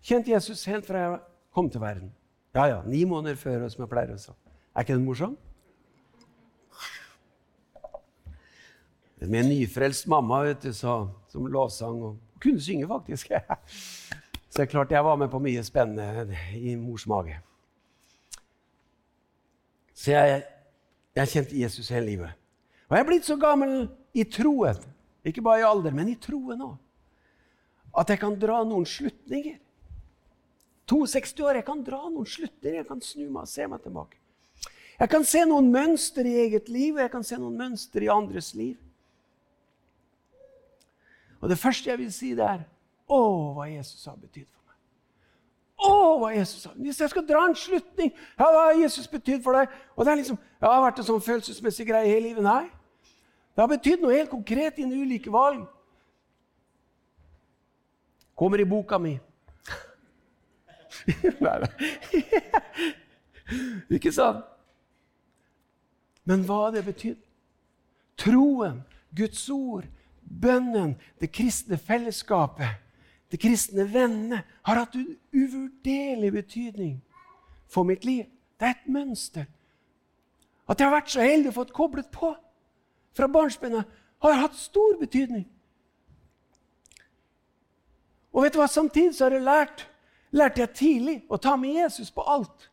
Kjent 0.02 0.30
Jesus 0.30 0.64
helt 0.70 0.86
fra 0.88 1.04
jeg 1.04 1.18
kom 1.52 1.68
til 1.70 1.82
verden. 1.82 2.10
Ja, 2.54 2.66
ja, 2.68 2.82
Ni 2.84 3.04
måneder 3.08 3.36
før, 3.40 3.64
som 3.72 3.84
jeg 3.84 3.90
pleier 3.92 4.12
å 4.12 4.20
si. 4.20 4.32
Er 4.76 4.84
ikke 4.84 4.96
den 4.96 5.06
morsom? 5.06 5.36
Med 9.22 9.38
en 9.44 9.52
nyfrelst 9.52 10.08
mamma 10.10 10.42
vet 10.42 10.64
du, 10.66 10.72
så, 10.74 10.96
som 11.30 11.46
lovsang 11.46 12.00
og 12.02 12.42
kunne 12.42 12.60
synge, 12.60 12.88
faktisk. 12.90 13.32
Så 14.52 14.60
det 14.60 14.66
er 14.66 14.68
klart 14.68 14.90
jeg 14.92 15.04
var 15.04 15.16
med 15.16 15.30
på 15.32 15.38
mye 15.40 15.62
spennende 15.64 16.36
i 16.58 16.74
mors 16.76 17.06
mage. 17.08 17.38
Så 19.96 20.10
jeg, 20.12 20.42
jeg 21.16 21.30
kjente 21.32 21.60
Jesus 21.62 21.88
hele 21.88 22.04
livet. 22.10 22.34
Og 22.90 22.98
jeg 22.98 23.00
er 23.00 23.08
blitt 23.08 23.24
så 23.24 23.38
gammel 23.40 23.86
i 24.12 24.26
troen, 24.28 24.82
ikke 25.24 25.40
bare 25.46 25.62
i 25.62 25.64
alder, 25.64 25.94
men 25.96 26.10
i 26.12 26.18
troen 26.20 26.60
òg, 26.66 26.74
at 28.02 28.12
jeg 28.12 28.20
kan 28.20 28.36
dra 28.36 28.58
noen 28.68 28.84
slutninger. 28.84 29.56
62 30.92 31.44
år, 31.46 31.58
jeg 31.60 31.66
kan 31.66 31.80
dra 31.84 32.02
noen 32.08 32.28
slutter, 32.28 32.74
Jeg 32.76 32.86
kan 32.88 33.00
snu 33.00 33.24
meg 33.30 33.46
og 33.46 33.48
se 33.48 33.66
meg 33.66 33.82
tilbake. 33.82 34.18
Jeg 35.00 35.10
kan 35.10 35.24
se 35.24 35.40
noen 35.48 35.70
mønster 35.72 36.26
i 36.28 36.34
eget 36.44 36.68
liv, 36.68 36.94
og 36.94 37.00
jeg 37.02 37.10
kan 37.10 37.24
se 37.26 37.38
noen 37.40 37.56
mønster 37.58 38.04
i 38.04 38.10
andres 38.12 38.52
liv. 38.54 38.76
Og 41.42 41.48
det 41.50 41.58
første 41.58 41.90
jeg 41.90 41.98
vil 41.98 42.12
si, 42.14 42.34
det 42.38 42.44
er 42.46 42.66
Å, 43.12 43.18
hva 43.56 43.66
Jesus 43.66 44.04
har 44.06 44.14
betydd 44.14 44.46
for 44.46 44.60
meg. 44.62 44.76
Å, 45.82 45.96
hva 46.20 46.30
Jesus 46.36 46.68
har. 46.68 46.76
Hvis 46.78 47.00
jeg 47.02 47.10
skal 47.10 47.26
dra 47.26 47.42
en 47.48 47.56
slutning 47.58 48.12
ja, 48.14 48.46
Hva 48.46 48.68
har 48.68 48.78
Jesus 48.78 49.10
betydd 49.10 49.42
for 49.44 49.58
deg? 49.58 49.74
Og 49.96 50.06
det 50.06 50.12
er 50.12 50.20
liksom, 50.20 50.38
ja, 50.62 50.68
Har 50.70 50.84
vært 50.86 51.02
en 51.02 51.08
sånn 51.08 51.24
følelsesmessig 51.24 51.88
greie 51.88 52.12
hele 52.12 52.28
livet? 52.28 52.46
Nei. 52.46 52.70
Det 53.52 53.60
har 53.64 53.72
betydd 53.74 54.04
noe 54.04 54.14
helt 54.14 54.30
konkret 54.30 54.78
i 54.78 54.86
en 54.86 54.94
ulike 54.94 55.32
valg. 55.34 55.66
Kommer 58.38 58.62
i 58.62 58.68
boka 58.68 58.96
mi. 59.02 59.16
Nei, 61.44 61.56
nei. 61.62 62.22
Ikke 63.96 64.12
sant? 64.14 64.44
Men 66.28 66.44
hva 66.46 66.66
har 66.66 66.76
det 66.76 66.84
betydd? 66.86 67.18
Troen, 68.22 68.82
Guds 69.16 69.42
ord, 69.50 69.88
bønnen, 70.22 70.94
det 71.20 71.32
kristne 71.34 71.78
fellesskapet, 71.80 72.78
de 73.32 73.40
kristne 73.40 73.88
vennene, 73.90 74.42
har 74.62 74.78
hatt 74.78 74.94
en 74.94 75.16
uvurderlig 75.32 76.30
betydning 76.36 77.00
for 77.66 77.88
mitt 77.88 78.06
liv. 78.06 78.28
Det 78.60 78.68
er 78.68 78.76
et 78.76 78.88
mønster. 78.94 79.48
At 80.70 80.78
jeg 80.78 80.86
har 80.86 80.94
vært 80.94 81.10
så 81.10 81.24
heldig 81.24 81.50
å 81.50 81.58
fått 81.58 81.74
koblet 81.74 82.12
på 82.14 82.30
fra 83.16 83.28
barnsben 83.28 83.82
har 84.22 84.38
hatt 84.40 84.56
stor 84.56 84.96
betydning. 85.00 85.44
Og 88.32 88.46
vet 88.46 88.54
du 88.54 88.60
hva? 88.62 88.68
Samtidig 88.70 89.16
så 89.16 89.26
har 89.26 89.36
jeg 89.36 89.44
lært, 89.44 89.84
lærte 90.32 90.62
jeg 90.64 90.76
tidlig 90.76 91.16
å 91.28 91.38
ta 91.40 91.54
med 91.60 91.76
Jesus 91.82 92.10
på 92.14 92.24
alt. 92.24 92.68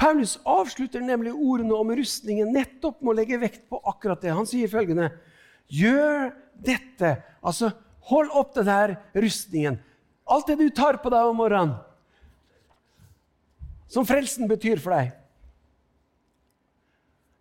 Paulus 0.00 0.38
avslutter 0.48 1.02
nemlig 1.04 1.34
ordene 1.34 1.76
om 1.76 1.92
rustningen 1.92 2.54
nettopp 2.54 3.02
med 3.02 3.12
å 3.12 3.18
legge 3.18 3.40
vekt 3.42 3.66
på 3.68 3.82
akkurat 3.84 4.22
det. 4.22 4.32
Han 4.32 4.48
sier 4.48 4.70
følgende 4.72 5.10
Gjør 5.70 6.32
dette. 6.58 7.12
Altså, 7.46 7.70
hold 8.10 8.32
opp 8.34 8.54
den 8.56 8.66
der 8.66 8.96
rustningen. 9.14 9.76
Alt 10.30 10.48
det 10.48 10.56
du 10.58 10.70
tar 10.74 10.98
på 11.02 11.12
deg 11.12 11.28
om 11.30 11.38
morgenen, 11.38 11.76
som 13.90 14.06
frelsen 14.06 14.46
betyr 14.50 14.78
for 14.82 14.94
deg. 14.94 15.10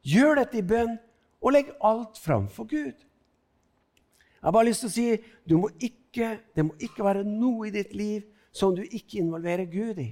Gjør 0.09 0.41
dette 0.41 0.57
i 0.57 0.65
bønn, 0.65 0.95
og 1.39 1.53
legg 1.53 1.69
alt 1.85 2.17
fram 2.19 2.47
for 2.51 2.67
Gud. 2.69 2.97
Jeg 2.97 4.47
har 4.47 4.55
bare 4.55 4.69
lyst 4.69 4.83
til 4.83 4.89
å 4.89 4.95
si 4.95 5.55
må 5.59 5.69
ikke, 5.77 6.39
det 6.55 6.65
må 6.65 6.75
ikke 6.81 7.05
være 7.05 7.25
noe 7.27 7.69
i 7.69 7.73
ditt 7.75 7.93
liv 7.95 8.25
som 8.51 8.75
du 8.75 8.83
ikke 8.83 9.21
involverer 9.21 9.69
Gud 9.69 9.99
i. 10.01 10.09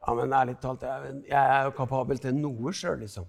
Ja, 0.00 0.14
men 0.16 0.32
ærlig 0.32 0.56
talt, 0.62 0.82
jeg, 0.82 1.22
er 1.28 1.66
jo 1.66 1.74
kapabel 1.76 2.18
til 2.18 2.36
noe 2.36 2.72
sjøl, 2.72 3.02
liksom. 3.02 3.26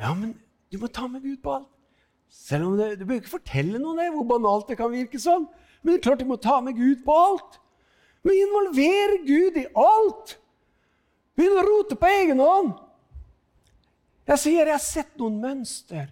Ja, 0.00 0.14
men 0.14 0.34
du 0.72 0.78
må 0.82 0.90
ta 0.90 1.06
med 1.06 1.22
Gud 1.22 1.38
på 1.42 1.54
alt. 1.58 1.68
Selv 2.32 2.70
om 2.70 2.78
det, 2.78 2.98
Du 2.98 3.04
bør 3.04 3.20
ikke 3.20 3.36
fortelle 3.36 3.78
noen 3.78 4.00
det, 4.00 4.08
hvor 4.14 4.24
banalt 4.24 4.70
det 4.70 4.78
kan 4.80 4.90
virke 4.90 5.20
sånn. 5.20 5.44
Men 5.82 5.92
det 5.92 5.98
er 6.00 6.06
klart 6.06 6.22
du 6.22 6.30
må 6.30 6.38
ta 6.40 6.60
med 6.64 6.78
Gud 6.78 7.02
på 7.04 7.12
alt. 7.14 7.58
Men 8.24 8.38
involvere 8.40 9.18
Gud 9.26 9.58
i 9.60 9.66
alt. 9.76 10.38
Begynn 11.36 11.60
å 11.60 11.66
rote 11.66 11.98
på 11.98 12.08
egen 12.08 12.40
hånd. 12.40 12.72
Jeg 14.30 14.40
sier 14.40 14.68
jeg 14.70 14.74
har 14.76 14.82
sett 14.82 15.16
noen 15.20 15.40
mønster 15.42 16.10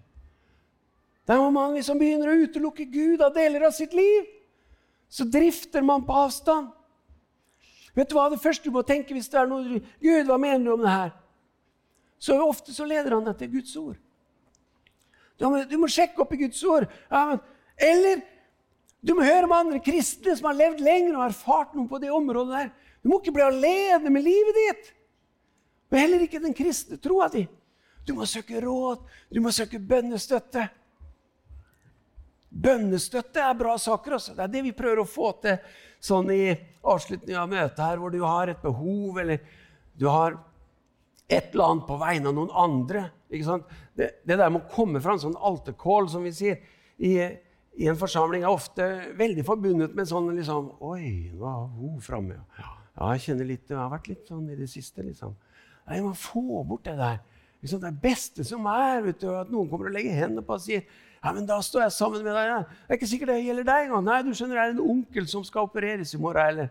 der 1.30 1.38
hvor 1.38 1.52
man 1.54 1.76
liksom 1.76 2.00
begynner 2.00 2.32
å 2.32 2.40
utelukke 2.42 2.88
Gud 2.90 3.20
av 3.22 3.36
deler 3.36 3.68
av 3.68 3.74
sitt 3.76 3.92
liv. 3.94 4.26
Så 5.11 5.27
drifter 5.27 5.83
man 5.83 6.05
på 6.07 6.14
avstand. 6.14 6.70
Vet 7.96 8.11
du 8.11 8.14
hva 8.14 8.29
det 8.31 8.38
første 8.42 8.68
du 8.68 8.75
må 8.75 8.85
tenke 8.87 9.14
hvis 9.16 9.29
det 9.33 9.40
er 9.40 9.49
noe 9.51 9.81
Gud, 9.83 10.29
hva 10.29 10.38
mener 10.38 10.64
du 10.64 10.75
om 10.77 10.85
det 10.85 10.92
her? 10.92 11.11
Så 12.20 12.37
ofte 12.44 12.73
så 12.77 12.87
leder 12.87 13.16
han 13.16 13.27
deg 13.27 13.38
til 13.40 13.51
Guds 13.57 13.73
ord. 13.81 13.96
Du 15.40 15.49
må, 15.49 15.62
du 15.64 15.79
må, 15.81 15.88
sjekke 15.88 16.20
opp 16.20 16.35
i 16.37 16.42
Guds 16.42 16.61
ord. 16.68 16.85
Ja, 17.09 17.25
men, 17.33 17.40
eller 17.81 18.20
du 19.01 19.14
må 19.16 19.25
høre 19.25 19.49
om 19.49 19.57
andre 19.57 19.81
kristne 19.83 20.35
som 20.37 20.51
har 20.51 20.59
levd 20.59 20.83
lenger 20.85 21.16
og 21.16 21.27
erfart 21.31 21.73
noe 21.75 21.88
på 21.88 21.99
det 22.03 22.12
området 22.12 22.59
der. 22.59 22.73
Du 23.01 23.09
må 23.09 23.18
ikke 23.23 23.35
bli 23.38 23.46
alene 23.46 24.12
med 24.12 24.27
livet 24.27 24.59
ditt. 24.59 24.90
Og 25.90 25.96
heller 25.99 26.27
ikke 26.27 26.42
den 26.44 26.55
kristne 26.55 27.01
troa 27.01 27.31
di. 27.33 27.46
Du 28.07 28.12
må 28.18 28.29
søke 28.29 28.61
råd, 28.62 29.01
du 29.33 29.40
må 29.42 29.53
søke 29.55 29.81
bønnestøtte. 29.81 30.68
Bønnestøtte 32.50 33.42
er 33.46 33.54
bra 33.58 33.76
saker. 33.78 34.16
Også. 34.18 34.34
Det 34.34 34.44
er 34.44 34.52
det 34.52 34.64
vi 34.66 34.76
prøver 34.76 35.02
å 35.02 35.08
få 35.08 35.32
til 35.42 35.58
sånn 36.02 36.30
i 36.34 36.44
avslutningen 36.80 37.42
av 37.42 37.50
møtet 37.50 37.82
her, 37.84 38.00
hvor 38.00 38.12
du 38.12 38.22
har 38.24 38.50
et 38.50 38.62
behov, 38.62 39.20
eller 39.22 39.42
du 40.00 40.08
har 40.10 40.38
et 41.30 41.52
eller 41.52 41.66
annet 41.66 41.86
på 41.86 41.98
vegne 42.00 42.30
av 42.30 42.36
noen 42.36 42.54
andre. 42.58 43.04
Det, 43.30 44.08
det, 44.26 44.34
der 44.34 44.48
med 44.50 44.64
å 44.64 44.72
komme 44.72 45.02
fra 45.02 45.14
en 45.14 45.22
sånn 45.22 45.38
alterkål, 45.38 46.10
som 46.10 46.26
vi 46.26 46.32
sier, 46.34 46.58
i, 46.98 47.12
i, 47.78 47.86
en 47.88 47.98
forsamling, 48.00 48.42
er 48.42 48.50
ofte 48.50 48.88
veldig 49.16 49.44
forbundet 49.46 49.94
med 49.96 50.08
sånn 50.10 50.32
liksom 50.36 50.72
Oi, 50.84 51.30
nå 51.36 51.46
er 51.46 51.68
hun 51.76 52.00
framme. 52.04 52.40
Ja. 52.58 52.72
jeg 53.12 53.26
kjenner 53.28 53.48
litt, 53.52 53.68
jeg 53.70 53.78
har 53.78 53.92
vært 53.92 54.10
litt 54.10 54.26
sånn 54.28 54.48
i 54.50 54.58
det 54.58 54.68
siste. 54.72 55.04
liksom. 55.06 55.36
Nei, 55.86 56.00
man 56.02 56.18
får 56.18 56.66
bort 56.66 56.88
det 56.88 56.96
der. 56.98 57.22
Liksom 57.60 57.84
det 57.84 57.94
beste 58.02 58.44
som 58.48 58.66
er, 58.72 59.04
vet 59.04 59.22
du, 59.22 59.30
at 59.36 59.52
noen 59.52 59.68
kommer 59.70 59.90
og 59.90 59.94
legger 59.94 60.16
hendene 60.16 60.44
på 60.46 60.56
og 60.56 60.64
sier 60.64 60.82
ja, 61.20 61.33
men 61.37 61.44
da 61.48 61.59
står 61.61 61.83
jeg 61.85 61.92
sammen 61.98 62.22
med 62.24 62.33
deg. 62.33 62.46
Ja. 62.48 62.61
Det 62.64 62.94
er 62.94 62.98
ikke 62.98 63.09
sikkert 63.11 63.33
det 63.35 63.40
gjelder 63.44 63.66
deg 63.68 63.87
engang. 63.87 64.04
Nei, 64.06 64.20
du 64.24 64.30
skjønner, 64.33 64.56
det 64.56 64.62
er 64.62 64.72
en 64.72 64.87
onkel 64.94 65.26
som 65.28 65.42
skal 65.44 65.66
opereres 65.68 66.14
i 66.16 66.20
morgen. 66.20 66.46
Eller 66.54 66.70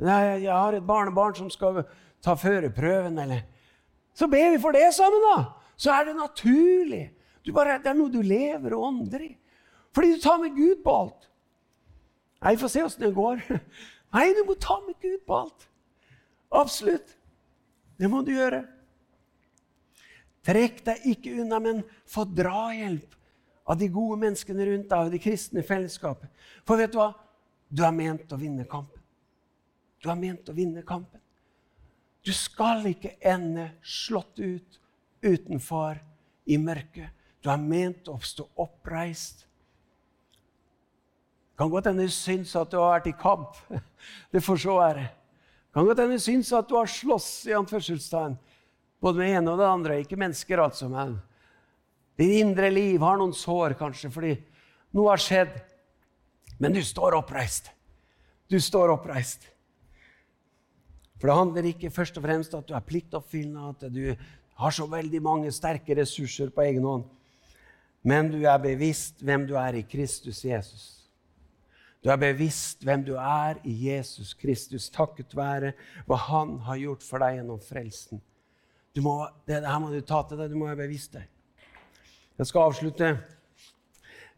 nei, 0.00 0.20
jeg 0.46 0.52
har 0.52 0.76
et 0.78 0.86
barnebarn 0.88 1.36
som 1.36 1.50
skal 1.52 1.82
ta 2.24 2.36
førerprøven. 2.40 3.20
Eller 3.20 3.44
Så 4.16 4.30
ber 4.32 4.54
vi 4.54 4.62
for 4.62 4.72
det 4.72 4.86
sammen, 4.96 5.28
da. 5.28 5.36
Så 5.76 5.92
er 5.92 6.08
det 6.08 6.16
naturlig. 6.16 7.04
Bare, 7.52 7.76
det 7.82 7.90
er 7.90 7.98
noe 7.98 8.12
du 8.12 8.22
lever 8.24 8.78
og 8.78 8.88
ånder 8.88 9.26
i. 9.26 9.32
Fordi 9.92 10.14
du 10.14 10.24
tar 10.24 10.40
med 10.40 10.56
Gud 10.56 10.80
på 10.84 10.96
alt. 11.02 11.28
Nei, 12.42 12.54
Vi 12.56 12.62
får 12.64 12.72
se 12.72 12.84
åssen 12.88 13.04
det 13.04 13.14
går. 13.14 13.44
Nei, 14.16 14.28
du 14.32 14.44
må 14.48 14.56
ta 14.56 14.80
med 14.86 14.96
Gud 15.04 15.20
på 15.28 15.36
alt. 15.44 15.68
Absolutt. 16.48 17.12
Det 18.00 18.08
må 18.08 18.24
du 18.24 18.32
gjøre. 18.32 18.64
Trekk 20.42 20.80
deg 20.88 21.04
ikke 21.12 21.36
unna, 21.44 21.60
men 21.62 21.84
få 22.08 22.24
drahjelp 22.26 23.18
av 23.64 23.78
de 23.78 23.88
gode 23.92 24.18
menneskene 24.20 24.66
rundt 24.66 24.90
deg 24.90 25.06
og 25.06 25.12
det 25.14 25.22
kristne 25.22 25.62
fellesskapet. 25.66 26.30
For 26.66 26.80
vet 26.80 26.94
du 26.94 26.98
hva? 27.00 27.12
Du 27.72 27.84
er 27.86 27.94
ment 27.94 28.32
å 28.34 28.38
vinne 28.40 28.66
kampen. 28.68 29.00
Du 30.02 30.10
er 30.10 30.18
ment 30.18 30.48
å 30.50 30.56
vinne 30.56 30.82
kampen. 30.86 31.20
Du 32.22 32.32
skal 32.34 32.84
ikke 32.90 33.16
ende 33.18 33.70
slått 33.82 34.38
ut 34.42 34.78
utenfor 35.22 35.98
i 36.50 36.58
mørket. 36.58 37.10
Du 37.42 37.50
er 37.50 37.58
ment 37.58 38.10
å 38.10 38.18
stå 38.22 38.46
oppreist. 38.62 39.46
Kan 41.58 41.70
godt 41.70 41.88
hende 41.90 42.06
du 42.06 42.14
syns 42.14 42.54
at 42.58 42.70
du 42.70 42.78
har 42.78 42.96
vært 42.96 43.10
i 43.10 43.16
kamp. 43.18 43.58
Det 44.32 44.42
får 44.42 44.62
så 44.64 44.78
være. 44.78 45.08
Kan 45.74 45.86
godt 45.86 46.02
hende 46.02 46.18
du 46.18 46.22
syns 46.22 46.52
at 46.54 46.68
du 46.68 46.76
har 46.78 46.90
slåss 46.90 47.30
i 47.50 47.56
anførselstegn 47.56 48.36
både 49.02 49.18
med 49.18 49.36
ene 49.38 49.54
og 49.54 49.60
det 49.60 49.68
andre. 49.68 50.00
Ikke 50.02 50.18
mennesker, 50.20 50.62
altså, 50.62 50.88
men 50.90 51.16
ditt 52.18 52.34
indre 52.42 52.70
liv 52.70 53.00
har 53.02 53.18
noen 53.20 53.34
sår, 53.36 53.76
kanskje, 53.80 54.10
fordi 54.12 54.34
noe 54.96 55.12
har 55.12 55.22
skjedd. 55.22 55.54
Men 56.62 56.74
du 56.76 56.82
står 56.84 57.16
oppreist. 57.18 57.72
Du 58.52 58.60
står 58.60 58.92
oppreist. 58.92 59.48
For 61.18 61.30
det 61.30 61.38
handler 61.38 61.68
ikke 61.70 61.92
først 61.94 62.16
og 62.18 62.26
fremst 62.26 62.54
at 62.58 62.68
du 62.68 62.74
er 62.74 62.86
pliktoppfyllende, 62.86 63.68
at 63.72 63.84
du 63.94 64.14
har 64.62 64.74
så 64.74 64.86
veldig 64.90 65.20
mange 65.22 65.52
sterke 65.54 65.96
ressurser 65.96 66.50
på 66.54 66.64
egen 66.66 66.84
hånd. 66.86 67.06
Men 68.02 68.30
du 68.32 68.40
er 68.42 68.58
bevisst 68.62 69.22
hvem 69.22 69.46
du 69.46 69.54
er 69.58 69.78
i 69.78 69.84
Kristus 69.86 70.42
Jesus. 70.44 70.84
Du 72.02 72.10
er 72.10 72.18
bevisst 72.18 72.82
hvem 72.82 73.04
du 73.06 73.14
er 73.14 73.60
i 73.62 73.72
Jesus 73.86 74.32
Kristus, 74.34 74.88
takket 74.90 75.36
være 75.38 75.72
hva 76.08 76.18
Han 76.26 76.56
har 76.66 76.80
gjort 76.80 77.06
for 77.06 77.22
deg 77.22 77.38
gjennom 77.38 77.60
frelsen. 77.62 78.22
Må, 78.98 79.14
det, 79.46 79.62
her 79.62 79.78
må 79.80 79.92
du 79.92 80.00
ta 80.04 80.24
til 80.26 80.42
deg. 80.42 80.50
Du 80.50 80.58
må 80.58 80.66
være 80.66 80.82
bevisst 80.82 81.14
deg. 81.14 81.30
Jeg 82.42 82.48
skal 82.48 82.64
avslutte 82.66 83.08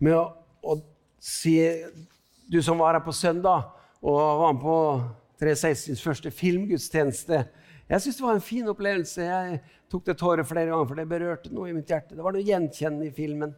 med 0.04 0.12
å, 0.12 0.24
å, 0.60 0.74
si 1.24 1.54
Du 2.52 2.58
som 2.60 2.76
var 2.76 2.98
her 2.98 3.00
på 3.00 3.14
søndag 3.16 3.70
og 4.04 4.18
var 4.42 4.52
med 4.52 4.60
på 4.60 4.74
316s 5.40 6.02
første 6.04 6.28
filmgudstjeneste. 6.28 7.38
Jeg 7.88 8.04
syns 8.04 8.18
det 8.18 8.26
var 8.26 8.36
en 8.36 8.44
fin 8.44 8.68
opplevelse. 8.68 9.24
Jeg 9.24 9.62
tok 9.88 10.04
det 10.04 10.18
tårer 10.20 10.44
flere 10.44 10.68
ganger, 10.68 10.90
for 10.90 11.00
det 11.00 11.06
berørte 11.08 11.54
noe 11.54 11.70
i 11.70 11.78
mitt 11.78 11.88
hjerte. 11.88 12.12
Det 12.12 12.26
var 12.26 12.36
noe 12.36 12.44
gjenkjennende 12.44 13.08
i 13.08 13.16
filmen 13.16 13.56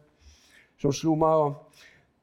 som 0.79 0.95
slo 0.95 1.17
meg. 1.19 1.59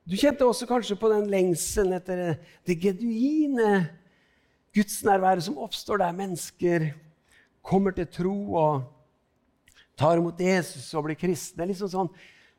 Du 0.09 0.17
kjente 0.17 0.49
også 0.49 0.71
kanskje 0.71 0.97
på 0.97 1.13
den 1.13 1.29
lengselen 1.29 1.99
etter 1.99 2.39
det 2.65 2.79
genuine 2.81 3.83
gudsnærværet 4.73 5.45
som 5.45 5.61
oppstår 5.61 6.01
der 6.07 6.17
mennesker 6.17 6.89
kommer 7.61 7.93
til 7.93 8.09
tro 8.17 8.39
og 8.65 8.94
tar 9.97 10.19
imot 10.19 10.41
Jesus 10.41 10.87
og 10.95 11.07
blir 11.09 11.19
kristne. 11.19 11.67
Liksom 11.71 11.91
sånn, 11.93 12.11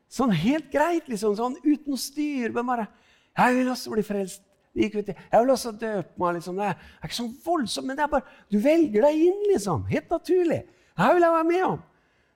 sånn 0.08 0.34
helt 0.36 0.70
greit, 0.72 1.08
liksom, 1.10 1.36
sånn 1.38 1.58
uten 1.64 1.96
å 1.96 2.00
styre. 2.00 2.52
Men 2.52 2.66
bare 2.66 2.88
'Jeg 3.36 3.54
vil 3.54 3.68
også 3.68 3.90
bli 3.92 4.02
frelst.' 4.02 4.42
Jeg 4.76 4.92
vil 4.92 5.50
også 5.50 5.72
døpe 5.72 6.18
meg. 6.20 6.34
Liksom. 6.34 6.56
Det 6.56 6.64
er 6.64 7.04
ikke 7.04 7.14
så 7.14 7.30
voldsomt, 7.44 7.86
men 7.86 7.96
det 7.96 8.02
er 8.04 8.12
bare, 8.12 8.26
du 8.52 8.58
velger 8.60 9.02
deg 9.02 9.14
inn, 9.14 9.44
liksom. 9.52 9.86
Helt 9.88 10.10
naturlig. 10.10 10.66
Det 10.96 11.14
vil 11.14 11.22
jeg 11.22 11.32
være 11.32 11.48
med 11.48 11.64
om. 11.64 11.82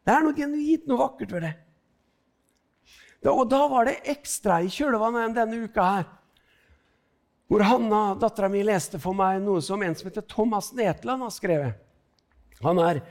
Det 0.04 0.14
er 0.14 0.24
noe 0.24 0.36
genuint, 0.36 0.86
noe 0.88 0.98
vakkert 0.98 1.32
ved 1.32 1.42
det. 1.42 1.52
Da, 3.20 3.34
og 3.34 3.44
da 3.50 3.60
var 3.68 3.84
det 3.84 4.00
ekstra 4.08 4.62
i 4.64 4.72
kjølvannet 4.72 5.36
denne 5.36 5.60
uka 5.66 5.84
her. 5.84 6.08
Hvor 7.50 7.64
Hanna, 7.66 8.00
dattera 8.14 8.48
mi, 8.48 8.62
leste 8.64 9.00
for 9.02 9.16
meg 9.16 9.40
noe 9.42 9.60
som 9.64 9.82
en 9.82 9.96
som 9.98 10.08
heter 10.08 10.24
Thomas 10.30 10.70
Netland 10.72 11.26
har 11.26 11.32
skrevet. 11.34 11.80
Han 12.62 12.78
er, 12.80 13.02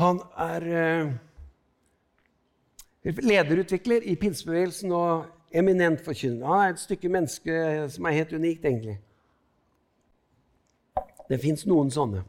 han 0.00 0.20
er 0.40 0.66
uh, 0.72 1.12
lederutvikler 3.04 4.04
i 4.08 4.16
pinsebevegelsen 4.16 4.92
og 4.96 5.26
eminent 5.52 6.00
forkynner. 6.04 6.46
Han 6.46 6.64
er 6.64 6.74
et 6.74 6.80
stykke 6.80 7.10
menneske 7.12 7.56
som 7.92 8.06
er 8.08 8.16
helt 8.16 8.32
unikt, 8.32 8.64
egentlig. 8.64 8.98
Det 11.28 11.40
fins 11.40 11.66
noen 11.68 11.90
sånne. 11.92 12.22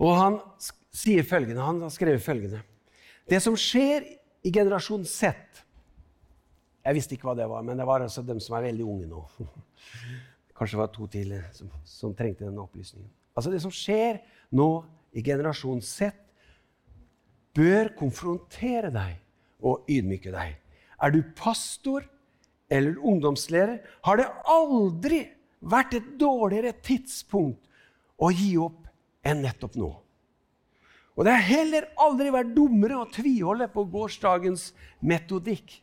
Og 0.00 0.14
han 0.16 0.38
sier 0.94 1.26
følgende, 1.26 1.62
han 1.62 1.82
har 1.84 1.92
skrevet 1.92 2.22
følgende 2.24 2.62
Det 3.28 3.38
som 3.42 3.54
skjer 3.58 4.06
i 4.42 4.50
generasjon 4.50 5.04
Z 5.06 5.36
Jeg 6.80 6.96
visste 6.96 7.14
ikke 7.14 7.28
hva 7.28 7.36
det 7.38 7.46
var, 7.50 7.62
men 7.62 7.78
det 7.78 7.86
var 7.86 8.02
altså 8.02 8.24
dem 8.26 8.40
som 8.40 8.56
er 8.56 8.64
veldig 8.70 8.86
unge 8.88 9.10
nå. 9.10 9.20
Kanskje 10.56 10.76
det 10.76 10.80
var 10.80 10.92
to 10.94 11.06
til 11.12 11.34
som, 11.54 11.68
som 11.84 12.14
trengte 12.16 12.46
denne 12.46 12.64
opplysningen. 12.64 13.10
altså 13.36 13.52
det 13.52 13.60
som 13.62 13.72
skjer 13.74 14.22
nå 14.56 14.70
i 15.12 15.22
generasjon 15.24 15.80
Z, 15.82 16.12
bør 17.56 17.90
konfrontere 17.98 18.92
deg 18.94 19.18
og 19.66 19.88
ydmyke 19.90 20.32
deg. 20.34 20.54
Er 21.00 21.12
du 21.14 21.22
pastor 21.36 22.04
eller 22.70 22.98
ungdomsleder, 23.02 23.80
har 24.06 24.20
det 24.20 24.28
aldri 24.46 25.24
vært 25.60 25.96
et 25.98 26.12
dårligere 26.20 26.76
tidspunkt 26.86 27.66
å 28.20 28.30
gi 28.32 28.54
opp 28.60 28.86
enn 29.26 29.42
nettopp 29.44 29.76
nå. 29.80 29.90
Og 31.18 31.26
det 31.26 31.34
har 31.34 31.48
heller 31.48 31.88
aldri 32.00 32.30
vært 32.32 32.52
dummere 32.56 33.00
å 33.00 33.08
tviholde 33.12 33.66
på 33.72 33.84
gårsdagens 33.92 34.70
metodikk. 35.04 35.80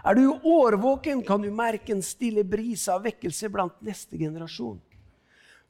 Er 0.00 0.16
du 0.16 0.30
årvåken, 0.30 1.20
kan 1.26 1.42
du 1.42 1.50
merke 1.52 1.92
en 1.92 2.04
stille 2.04 2.44
bris 2.46 2.86
av 2.88 3.02
vekkelse 3.04 3.50
blant 3.52 3.82
neste 3.84 4.16
generasjon. 4.16 4.78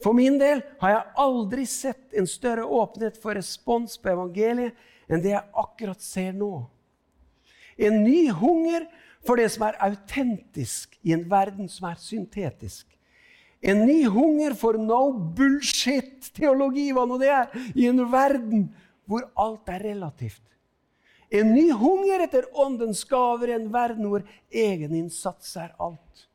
For 0.01 0.17
min 0.17 0.39
del 0.41 0.63
har 0.81 0.95
jeg 0.95 1.15
aldri 1.25 1.67
sett 1.69 2.17
en 2.17 2.29
større 2.29 2.65
åpenhet 2.65 3.19
for 3.21 3.37
respons 3.37 3.99
på 4.01 4.13
evangeliet 4.15 4.77
enn 5.11 5.23
det 5.23 5.35
jeg 5.35 5.63
akkurat 5.63 6.01
ser 6.05 6.33
nå. 6.37 6.55
En 7.81 8.03
ny 8.05 8.31
hunger 8.33 8.87
for 9.27 9.41
det 9.41 9.51
som 9.53 9.67
er 9.69 9.81
autentisk 9.85 10.97
i 11.05 11.13
en 11.17 11.27
verden 11.29 11.69
som 11.69 11.91
er 11.91 12.01
syntetisk. 12.01 12.87
En 13.61 13.83
ny 13.85 14.07
hunger 14.09 14.55
for 14.57 14.79
no 14.81 15.11
bullshit-teologi, 15.37 16.87
hva 16.97 17.05
nå 17.05 17.19
det 17.21 17.29
er, 17.29 17.51
i 17.77 17.91
en 17.91 18.01
verden 18.09 18.71
hvor 19.05 19.27
alt 19.37 19.69
er 19.69 19.85
relativt. 19.91 20.45
En 21.31 21.53
ny 21.53 21.69
hunger 21.77 22.25
etter 22.25 22.49
åndens 22.59 23.05
gaver 23.07 23.53
i 23.53 23.59
en 23.59 23.69
verden 23.73 24.09
hvor 24.11 24.25
egeninnsats 24.49 25.53
er 25.61 25.75
alt. 25.79 26.30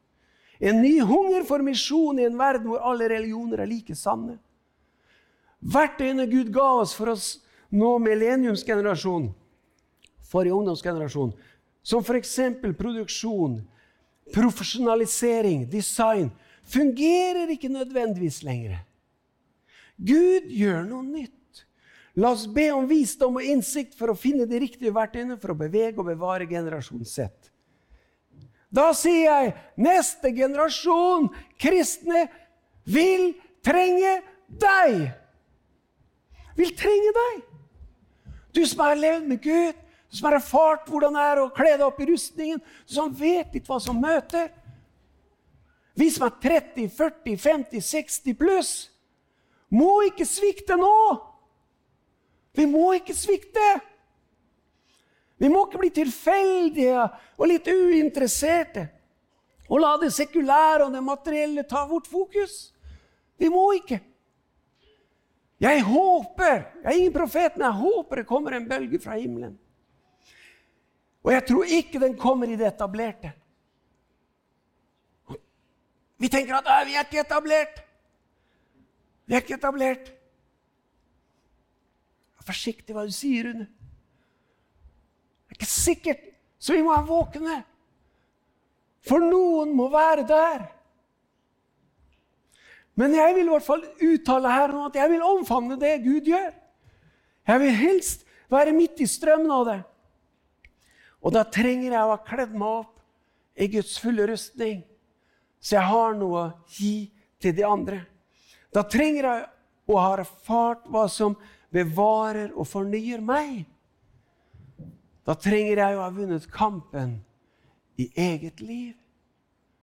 En 0.65 0.81
ny 0.81 0.97
hunger 1.05 1.45
for 1.45 1.61
misjon 1.61 2.19
i 2.19 2.25
en 2.25 2.37
verden 2.39 2.71
hvor 2.71 2.81
alle 2.81 3.09
religioner 3.11 3.61
er 3.61 3.69
like 3.69 3.95
sanne. 3.97 4.39
Verktøyene 5.61 6.25
Gud 6.29 6.49
ga 6.53 6.65
oss 6.81 6.95
for 6.97 7.13
oss 7.13 7.27
nå 7.73 7.95
millenniumsgenerasjonen, 8.01 9.29
forrige 10.25 10.57
ungdomsgenerasjon, 10.57 11.33
som 11.85 12.01
f.eks. 12.01 12.35
produksjon, 12.77 13.59
profesjonalisering, 14.33 15.65
design, 15.69 16.31
fungerer 16.65 17.51
ikke 17.53 17.69
nødvendigvis 17.69 18.41
lenger. 18.45 18.79
Gud 19.97 20.49
gjør 20.49 20.85
noe 20.87 21.05
nytt. 21.05 21.65
La 22.15 22.31
oss 22.31 22.45
be 22.47 22.69
om 22.73 22.87
visdom 22.87 23.37
og 23.37 23.45
innsikt 23.45 23.93
for 23.97 24.11
å 24.11 24.17
finne 24.17 24.47
de 24.49 24.59
riktige 24.63 24.93
verktøyene 24.95 25.37
for 25.37 25.53
å 25.53 25.59
bevege 25.59 25.99
og 25.99 26.09
bevare 26.09 26.47
generasjon 26.49 27.05
sett. 27.05 27.51
Da 28.73 28.89
sier 28.97 29.25
jeg 29.25 29.53
neste 29.79 30.31
generasjon 30.35 31.29
kristne 31.61 32.25
vil 32.85 33.33
trenge 33.65 34.17
deg. 34.61 35.09
Vil 36.55 36.71
trenge 36.77 37.13
deg. 37.19 37.41
Du 38.55 38.63
som 38.65 38.85
har 38.85 38.95
levd 38.95 39.27
med 39.27 39.41
Gud, 39.43 39.75
du 40.09 40.17
som 40.17 40.29
har 40.29 40.37
erfart 40.39 40.87
hvordan 40.87 41.17
det 41.17 41.23
er 41.27 41.41
å 41.41 41.49
kle 41.55 41.73
deg 41.75 41.85
opp 41.87 41.97
i 41.99 42.07
rustningen, 42.07 42.61
du 42.87 42.93
som 42.95 43.11
vet 43.11 43.55
litt 43.55 43.67
hva 43.67 43.81
som 43.83 43.99
møter. 43.99 44.47
Vi 45.95 46.09
som 46.11 46.27
er 46.27 46.35
30, 46.43 46.89
40, 46.91 47.37
50, 47.39 47.83
60 47.83 48.37
pluss, 48.39 48.71
må 49.71 50.05
ikke 50.07 50.27
svikte 50.27 50.77
nå. 50.79 50.95
Vi 52.55 52.67
må 52.69 52.93
ikke 52.95 53.15
svikte. 53.15 53.63
Vi 55.37 55.49
må 55.51 55.65
ikke 55.65 55.81
bli 55.81 55.91
tilfeldige 55.93 57.01
og 57.35 57.49
litt 57.49 57.67
uinteresserte 57.67 58.87
og 59.65 59.81
la 59.81 59.95
det 59.99 60.11
sekulære 60.13 60.85
og 60.85 60.93
det 60.93 61.03
materielle 61.03 61.65
ta 61.67 61.85
vårt 61.89 62.07
fokus. 62.07 62.69
Vi 63.37 63.49
må 63.49 63.65
ikke. 63.75 63.99
Jeg 65.59 65.83
håper 65.83 66.53
Jeg 66.83 66.91
er 66.91 66.97
ingen 66.99 67.13
profet, 67.13 67.55
men 67.55 67.65
jeg 67.65 67.79
håper 67.79 68.15
det 68.15 68.27
kommer 68.27 68.51
en 68.51 68.69
bølge 68.69 68.99
fra 68.99 69.17
himmelen. 69.17 69.57
Og 71.23 71.31
jeg 71.33 71.45
tror 71.47 71.63
ikke 71.65 71.99
den 71.99 72.17
kommer 72.17 72.47
i 72.47 72.55
det 72.55 72.67
etablerte. 72.67 73.31
Vi 76.17 76.29
tenker 76.29 76.55
at 76.55 76.87
vi 76.87 76.93
er 76.95 77.07
ikke 77.07 77.23
etablert. 77.25 77.81
Vi 79.25 79.33
er 79.33 79.41
ikke 79.41 79.57
etablert. 79.57 80.11
Vær 82.37 82.45
forsiktig 82.45 82.93
hva 82.93 83.07
du 83.07 83.11
sier, 83.15 83.49
Rune. 83.49 83.65
Ikke 85.55 85.69
sikkert, 85.69 86.21
så 86.59 86.75
vi 86.75 86.83
må 86.83 86.93
være 86.93 87.09
våkne. 87.09 87.57
For 89.05 89.23
noen 89.23 89.73
må 89.77 89.87
være 89.93 90.25
der. 90.27 90.65
Men 92.95 93.15
jeg 93.15 93.35
vil 93.35 93.49
i 93.49 93.51
hvert 93.51 93.67
fall 93.67 93.83
uttale 94.07 94.51
her 94.51 94.71
nå 94.71 94.85
at 94.87 94.97
jeg 94.99 95.11
vil 95.11 95.25
omfavne 95.25 95.77
det 95.79 95.97
Gud 96.03 96.27
gjør. 96.31 96.53
Jeg 97.45 97.61
vil 97.61 97.75
helst 97.77 98.23
være 98.51 98.75
midt 98.75 99.01
i 99.03 99.09
strømmen 99.09 99.51
av 99.51 99.65
det. 99.67 99.79
Og 101.25 101.33
da 101.35 101.43
trenger 101.49 101.91
jeg 101.91 102.05
å 102.05 102.13
ha 102.13 102.21
kledd 102.23 102.53
meg 102.55 102.81
opp 102.83 103.01
i 103.55 103.67
Guds 103.71 103.95
fulle 104.01 104.27
rustning, 104.29 104.81
så 105.63 105.77
jeg 105.77 105.89
har 105.89 106.15
noe 106.19 106.41
å 106.41 106.51
gi 106.75 107.07
til 107.41 107.55
de 107.57 107.63
andre. 107.65 108.01
Da 108.75 108.83
trenger 108.83 109.27
jeg 109.29 109.45
å 109.89 109.99
ha 110.01 110.11
erfart 110.19 110.85
hva 110.91 111.05
som 111.11 111.37
bevarer 111.73 112.51
og 112.53 112.67
fornyer 112.69 113.23
meg. 113.23 113.65
Da 115.25 115.33
trenger 115.33 115.81
jeg 115.81 115.97
å 115.97 116.03
ha 116.03 116.11
vunnet 116.13 116.45
kampen 116.53 117.17
i 117.97 118.09
eget 118.19 118.61
liv. 118.61 118.93